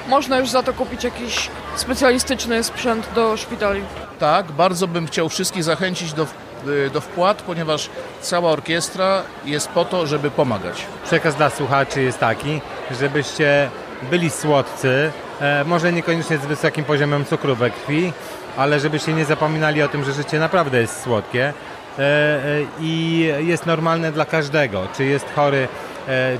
można 0.08 0.40
już 0.40 0.50
za 0.50 0.64
to 0.64 0.74
kupić 0.74 1.04
jakiś 1.04 1.50
specjalistyczny 1.76 2.64
sprzęt 2.64 3.08
do 3.16 3.38
szpitali. 3.38 3.82
Tak, 4.20 4.52
bardzo 4.52 4.88
bym 4.88 5.08
chciał 5.08 5.30
wszystkich 5.30 5.64
zachęcić 5.64 6.14
do, 6.14 6.28
y, 6.68 6.90
do 6.90 7.02
wpłat, 7.02 7.42
ponieważ 7.42 7.90
cała 8.22 8.52
orkiestra 8.52 9.24
jest 9.46 9.70
po 9.70 9.86
to, 9.86 10.08
żeby 10.08 10.32
pomagać. 10.32 10.86
Przekaz 11.04 11.36
dla 11.36 11.50
słuchaczy 11.50 12.02
jest 12.02 12.20
taki, 12.20 12.62
żebyście 13.00 13.70
byli 14.04 14.30
słodcy, 14.30 15.12
e, 15.42 15.64
może 15.64 15.94
niekoniecznie 15.94 16.38
z 16.38 16.46
wysokim 16.46 16.86
poziomem 16.86 17.26
cukru 17.26 17.56
we 17.56 17.70
krwi, 17.70 18.14
ale 18.58 18.80
żebyście 18.80 19.14
nie 19.14 19.26
zapominali 19.26 19.82
o 19.82 19.88
tym, 19.88 20.04
że 20.04 20.14
życie 20.14 20.40
naprawdę 20.40 20.82
jest 20.82 21.02
słodkie 21.04 21.54
e, 22.00 22.02
e, 22.02 22.44
i 22.82 23.20
jest 23.40 23.66
normalne 23.66 24.12
dla 24.12 24.26
każdego, 24.26 24.88
czy 24.98 25.06
jest 25.06 25.26
chory, 25.36 25.68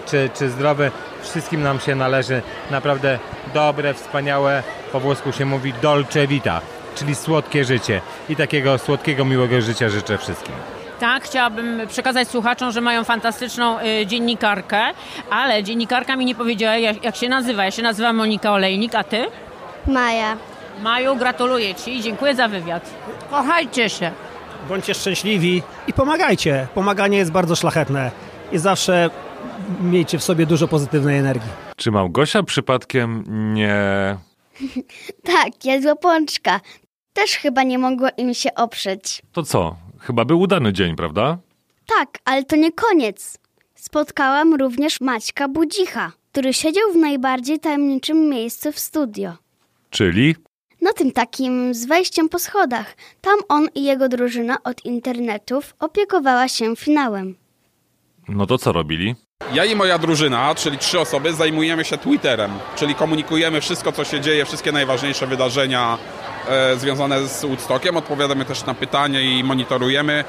czy, 0.06 0.30
czy 0.34 0.50
zdrowy. 0.50 0.92
Wszystkim 1.22 1.64
nam 1.64 1.80
się 1.80 1.96
należy 1.96 2.42
naprawdę 2.72 3.20
dobre, 3.54 3.94
wspaniałe, 3.94 4.64
po 4.92 5.00
włosku 5.00 5.32
się 5.32 5.46
mówi 5.46 5.74
dolce 5.82 6.28
vita, 6.28 6.62
czyli 6.96 7.16
słodkie 7.16 7.66
życie. 7.66 8.02
I 8.30 8.36
takiego 8.36 8.78
słodkiego, 8.78 9.26
miłego 9.26 9.62
życia 9.62 9.90
życzę 9.90 10.18
wszystkim. 10.18 10.77
Tak, 11.00 11.24
chciałabym 11.24 11.82
przekazać 11.88 12.28
słuchaczom, 12.28 12.72
że 12.72 12.82
mają 12.82 13.04
fantastyczną 13.04 13.80
y, 13.80 14.06
dziennikarkę, 14.06 14.82
ale 15.30 15.64
dziennikarka 15.64 16.16
mi 16.16 16.26
nie 16.26 16.36
powiedziała, 16.36 16.78
jak, 16.78 17.04
jak 17.04 17.16
się 17.16 17.30
nazywa. 17.30 17.66
Ja 17.66 17.72
się 17.72 17.82
nazywam 17.82 18.16
Monika 18.16 18.52
Olejnik, 18.52 18.96
a 18.96 19.04
ty? 19.04 19.26
Maja. 19.88 20.38
Maju, 20.82 21.16
gratuluję 21.16 21.76
Ci 21.76 21.98
i 21.98 22.02
dziękuję 22.02 22.36
za 22.36 22.48
wywiad. 22.48 22.90
Kochajcie 23.30 23.90
się. 23.90 24.12
Bądźcie 24.70 24.94
szczęśliwi 24.94 25.64
i 25.88 25.94
pomagajcie. 25.94 26.68
Pomaganie 26.76 27.18
jest 27.18 27.32
bardzo 27.32 27.56
szlachetne 27.56 28.12
i 28.52 28.58
zawsze 28.58 29.10
miejcie 29.82 30.18
w 30.20 30.24
sobie 30.24 30.46
dużo 30.46 30.68
pozytywnej 30.68 31.18
energii. 31.18 31.50
Czy 31.76 31.92
Małgosia 31.92 32.44
przypadkiem 32.44 33.24
nie... 33.54 33.76
Tak, 35.34 35.66
jadła 35.66 35.96
pączka. 35.96 36.60
Też 37.14 37.32
chyba 37.32 37.64
nie 37.64 37.78
mogło 37.80 38.08
im 38.18 38.34
się 38.34 38.54
oprzeć. 38.56 39.22
To 39.32 39.44
co? 39.44 39.76
Chyba 40.00 40.26
był 40.26 40.40
udany 40.40 40.74
dzień, 40.74 40.96
prawda? 40.96 41.38
Tak, 41.86 42.10
ale 42.26 42.44
to 42.44 42.56
nie 42.56 42.72
koniec. 42.72 43.38
Spotkałam 43.76 44.54
również 44.54 45.02
Maćka 45.02 45.48
Budzicha, 45.48 46.12
który 46.32 46.54
siedział 46.54 46.92
w 46.94 46.96
najbardziej 46.96 47.60
tajemniczym 47.60 48.30
miejscu 48.30 48.72
w 48.72 48.80
studio. 48.80 49.34
Czyli? 49.90 50.36
No 50.82 50.94
tym 50.94 51.12
takim 51.12 51.74
z 51.74 51.86
wejściem 51.86 52.30
po 52.30 52.40
schodach. 52.40 52.96
Tam 53.22 53.40
on 53.50 53.68
i 53.76 53.84
jego 53.84 54.10
drużyna 54.10 54.58
od 54.64 54.86
internetów 54.86 55.76
opiekowała 55.80 56.48
się 56.48 56.76
finałem. 56.76 57.36
No 58.30 58.46
to 58.46 58.58
co 58.58 58.72
robili? 58.72 59.16
Ja 59.54 59.66
i 59.66 59.76
moja 59.76 59.98
drużyna, 59.98 60.56
czyli 60.56 60.78
trzy 60.78 61.00
osoby, 61.00 61.34
zajmujemy 61.34 61.86
się 61.86 61.98
Twitterem, 61.98 62.52
czyli 62.76 62.96
komunikujemy 62.96 63.62
wszystko, 63.62 63.92
co 63.92 64.04
się 64.04 64.22
dzieje, 64.22 64.46
wszystkie 64.46 64.72
najważniejsze 64.72 65.28
wydarzenia 65.28 65.98
związane 66.78 67.28
z 67.28 67.46
Woodstockiem. 67.46 67.98
Odpowiadamy 67.98 68.46
też 68.46 68.66
na 68.66 68.74
pytania 68.74 69.22
i 69.22 69.44
monitorujemy 69.44 70.24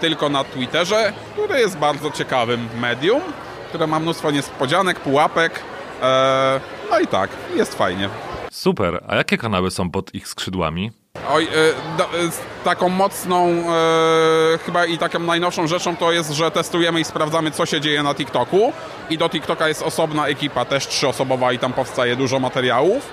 tylko 0.00 0.28
na 0.28 0.44
Twitterze, 0.44 1.12
który 1.32 1.60
jest 1.60 1.78
bardzo 1.78 2.10
ciekawym 2.10 2.68
medium, 2.80 3.22
które 3.68 3.86
ma 3.86 4.00
mnóstwo 4.00 4.30
niespodzianek, 4.30 5.00
pułapek. 5.00 5.60
E, 6.02 6.60
no 6.90 7.00
i 7.00 7.06
tak, 7.06 7.30
jest 7.54 7.74
fajnie. 7.74 8.08
Super. 8.50 9.04
A 9.08 9.16
jakie 9.16 9.38
kanały 9.38 9.70
są 9.70 9.90
pod 9.90 10.14
ich 10.14 10.28
skrzydłami? 10.28 10.90
Oj, 11.28 11.44
e, 11.44 11.48
e, 11.48 12.30
taką 12.64 12.88
mocną, 12.88 13.48
e, 13.48 14.58
chyba 14.58 14.86
i 14.86 14.98
taką 14.98 15.18
najnowszą 15.18 15.66
rzeczą 15.66 15.96
to 15.96 16.12
jest, 16.12 16.30
że 16.30 16.50
testujemy 16.50 17.00
i 17.00 17.04
sprawdzamy, 17.04 17.50
co 17.50 17.66
się 17.66 17.80
dzieje 17.80 18.02
na 18.02 18.14
TikToku. 18.14 18.72
I 19.10 19.18
do 19.18 19.28
TikToka 19.28 19.68
jest 19.68 19.82
osobna 19.82 20.26
ekipa, 20.26 20.64
też 20.64 20.86
trzyosobowa 20.86 21.52
i 21.52 21.58
tam 21.58 21.72
powstaje 21.72 22.16
dużo 22.16 22.38
materiałów. 22.40 23.12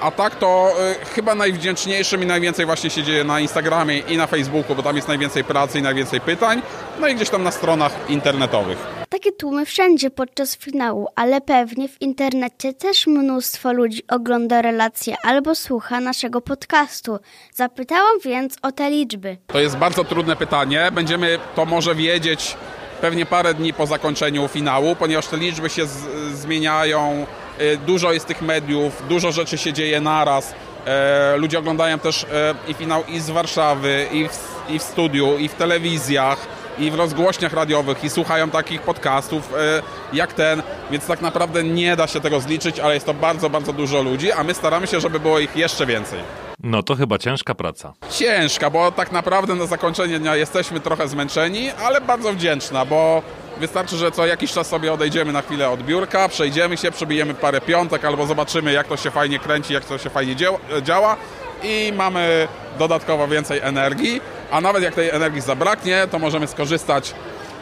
A 0.00 0.10
tak 0.10 0.36
to 0.36 0.72
e, 0.80 1.04
chyba 1.04 1.34
najwdzięczniejszym 1.34 2.22
i 2.22 2.26
najwięcej 2.26 2.66
właśnie 2.66 2.90
się 2.90 3.02
dzieje 3.02 3.24
na 3.24 3.40
Instagramie 3.40 3.98
i 3.98 4.16
na 4.16 4.26
Facebooku, 4.26 4.76
bo 4.76 4.82
tam 4.82 4.96
jest 4.96 5.08
najwięcej 5.08 5.44
pracy 5.44 5.78
i 5.78 5.82
najwięcej 5.82 6.20
pytań. 6.20 6.62
No 7.00 7.08
i 7.08 7.14
gdzieś 7.14 7.30
tam 7.30 7.42
na 7.42 7.50
stronach 7.50 7.92
internetowych. 8.08 8.78
Takie 9.08 9.32
tłumy 9.32 9.66
wszędzie 9.66 10.10
podczas 10.10 10.56
finału, 10.56 11.08
ale 11.16 11.40
pewnie 11.40 11.88
w 11.88 12.02
internecie 12.02 12.72
też 12.72 13.06
mnóstwo 13.06 13.72
ludzi 13.72 14.02
ogląda 14.08 14.62
relacje 14.62 15.16
albo 15.24 15.54
słucha 15.54 16.00
naszego 16.00 16.40
podcastu. 16.40 17.18
Zapytałam 17.54 18.18
więc 18.24 18.56
o 18.62 18.72
te 18.72 18.90
liczby. 18.90 19.36
To 19.46 19.60
jest 19.60 19.76
bardzo 19.76 20.04
trudne 20.04 20.36
pytanie. 20.36 20.88
Będziemy 20.92 21.38
to 21.56 21.64
może 21.64 21.94
wiedzieć 21.94 22.56
pewnie 23.00 23.26
parę 23.26 23.54
dni 23.54 23.72
po 23.72 23.86
zakończeniu 23.86 24.48
finału, 24.48 24.96
ponieważ 24.96 25.26
te 25.26 25.36
liczby 25.36 25.70
się 25.70 25.86
zmieniają. 26.32 27.26
Y, 27.60 27.76
Dużo 27.86 28.12
jest 28.12 28.26
tych 28.26 28.42
mediów, 28.42 29.02
dużo 29.08 29.32
rzeczy 29.32 29.58
się 29.58 29.72
dzieje 29.72 30.00
naraz. 30.00 30.54
E, 30.86 31.36
Ludzie 31.36 31.58
oglądają 31.58 31.98
też 31.98 32.24
e, 32.24 32.54
i 32.68 32.74
finał 32.74 33.04
i 33.08 33.20
z 33.20 33.30
Warszawy, 33.30 34.06
i 34.12 34.28
w, 34.28 34.38
i 34.68 34.78
w 34.78 34.82
studiu, 34.82 35.38
i 35.38 35.48
w 35.48 35.54
telewizjach, 35.54 36.46
i 36.78 36.90
w 36.90 36.94
rozgłośniach 36.94 37.52
radiowych, 37.52 38.04
i 38.04 38.10
słuchają 38.10 38.50
takich 38.50 38.82
podcastów 38.82 39.52
e, 39.54 39.82
jak 40.12 40.32
ten, 40.32 40.62
więc 40.90 41.06
tak 41.06 41.20
naprawdę 41.20 41.64
nie 41.64 41.96
da 41.96 42.06
się 42.06 42.20
tego 42.20 42.40
zliczyć, 42.40 42.80
ale 42.80 42.94
jest 42.94 43.06
to 43.06 43.14
bardzo, 43.14 43.50
bardzo 43.50 43.72
dużo 43.72 44.02
ludzi, 44.02 44.32
a 44.32 44.44
my 44.44 44.54
staramy 44.54 44.86
się, 44.86 45.00
żeby 45.00 45.20
było 45.20 45.38
ich 45.38 45.56
jeszcze 45.56 45.86
więcej. 45.86 46.18
No 46.62 46.82
to 46.82 46.94
chyba 46.96 47.18
ciężka 47.18 47.54
praca. 47.54 47.92
Ciężka, 48.10 48.70
bo 48.70 48.92
tak 48.92 49.12
naprawdę 49.12 49.54
na 49.54 49.66
zakończenie 49.66 50.18
dnia 50.18 50.36
jesteśmy 50.36 50.80
trochę 50.80 51.08
zmęczeni, 51.08 51.70
ale 51.70 52.00
bardzo 52.00 52.32
wdzięczna, 52.32 52.84
bo 52.84 53.22
wystarczy, 53.60 53.96
że 53.96 54.10
co 54.10 54.26
jakiś 54.26 54.52
czas 54.52 54.66
sobie 54.66 54.92
odejdziemy 54.92 55.32
na 55.32 55.42
chwilę 55.42 55.70
od 55.70 55.82
biurka, 55.82 56.28
przejdziemy 56.28 56.76
się, 56.76 56.90
przebijemy 56.90 57.34
parę 57.34 57.60
piątek 57.60 58.04
albo 58.04 58.26
zobaczymy 58.26 58.72
jak 58.72 58.86
to 58.88 58.96
się 58.96 59.10
fajnie 59.10 59.38
kręci, 59.38 59.74
jak 59.74 59.84
to 59.84 59.98
się 59.98 60.10
fajnie 60.10 60.36
dzieł- 60.36 60.58
działa 60.82 61.16
i 61.62 61.92
mamy 61.96 62.48
dodatkowo 62.78 63.28
więcej 63.28 63.60
energii, 63.62 64.20
a 64.50 64.60
nawet 64.60 64.82
jak 64.82 64.94
tej 64.94 65.10
energii 65.10 65.40
zabraknie, 65.40 66.06
to 66.10 66.18
możemy 66.18 66.46
skorzystać 66.46 67.14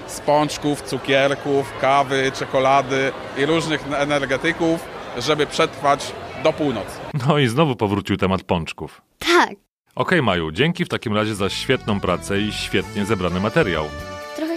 z 0.06 0.20
pączków, 0.20 0.82
cukierków, 0.82 1.72
kawy, 1.80 2.32
czekolady 2.38 3.12
i 3.38 3.46
różnych 3.46 3.84
energetyków, 3.96 4.80
żeby 5.18 5.46
przetrwać 5.46 6.12
do 6.44 6.52
północy. 6.52 6.98
No 7.28 7.38
i 7.38 7.48
znowu 7.48 7.76
powrócił 7.76 8.16
temat 8.16 8.42
pączków. 8.42 9.02
Tak, 9.18 9.50
Okej, 9.94 10.22
Maju, 10.22 10.50
dzięki 10.50 10.84
w 10.84 10.88
takim 10.88 11.14
razie 11.16 11.34
za 11.34 11.50
świetną 11.50 12.00
pracę 12.00 12.40
i 12.40 12.52
świetnie 12.52 13.04
zebrany 13.04 13.40
materiał. 13.40 13.84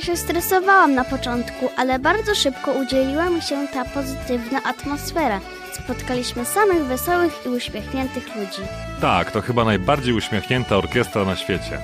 Się 0.06 0.18
stresowałam 0.18 0.96
na 0.96 1.04
początku, 1.04 1.70
ale 1.78 2.00
bardzo 2.00 2.36
szybko 2.36 2.72
udzieliła 2.72 3.30
mi 3.30 3.42
się 3.42 3.68
ta 3.74 3.86
pozytywna 3.86 4.64
atmosfera. 4.64 5.40
Spotkaliśmy 5.74 6.46
samych 6.46 6.86
wesołych 6.86 7.34
i 7.46 7.50
uśmiechniętych 7.50 8.36
ludzi. 8.36 8.62
Tak, 9.02 9.32
to 9.32 9.42
chyba 9.42 9.66
najbardziej 9.66 10.14
uśmiechnięta 10.14 10.78
orkiestra 10.78 11.26
na 11.26 11.36
świecie. 11.36 11.80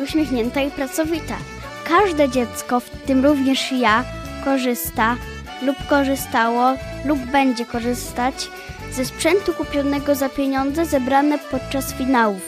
Uśmiechnięta 0.00 0.60
i 0.60 0.70
pracowita. 0.70 1.36
Każde 1.84 2.28
dziecko, 2.28 2.80
w 2.80 2.90
tym 2.90 3.24
również 3.24 3.72
ja, 3.72 4.04
korzysta 4.44 5.16
lub 5.62 5.86
korzystało 5.86 6.74
lub 7.04 7.18
będzie 7.18 7.64
korzystać 7.64 8.48
ze 8.92 9.04
sprzętu 9.04 9.52
kupionego 9.52 10.14
za 10.14 10.28
pieniądze 10.28 10.86
zebrane 10.86 11.38
podczas 11.38 11.94
finałów. 11.94 12.42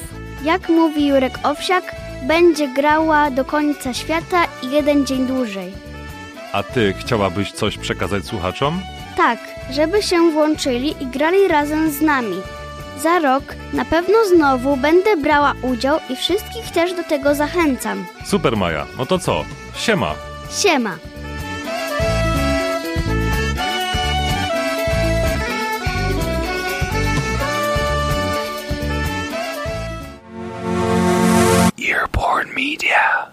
Jak 0.44 0.68
mówi 0.68 1.06
Jurek 1.06 1.38
Owsiak, 1.42 1.94
będzie 2.22 2.68
grała 2.68 3.30
do 3.30 3.44
końca 3.44 3.94
świata 3.94 4.44
i 4.62 4.70
jeden 4.70 5.06
dzień 5.06 5.26
dłużej. 5.26 5.72
A 6.52 6.62
ty 6.62 6.94
chciałabyś 6.98 7.52
coś 7.52 7.78
przekazać 7.78 8.24
słuchaczom? 8.26 8.80
Tak, 9.16 9.38
żeby 9.70 10.02
się 10.02 10.30
włączyli 10.30 10.94
i 11.02 11.06
grali 11.06 11.48
razem 11.48 11.90
z 11.90 12.00
nami. 12.00 12.36
Za 13.02 13.18
rok 13.18 13.42
na 13.72 13.84
pewno 13.84 14.14
znowu 14.36 14.76
będę 14.76 15.16
brała 15.16 15.54
udział 15.62 15.98
i 16.10 16.16
wszystkich 16.16 16.70
też 16.70 16.92
do 16.94 17.04
tego 17.04 17.34
zachęcam. 17.34 18.06
Super, 18.26 18.56
Maja. 18.56 18.86
No 18.98 19.06
to 19.06 19.18
co? 19.18 19.44
Siema! 19.76 20.14
Siema! 20.62 20.96
Earborn 31.88 32.52
Media. 32.52 33.32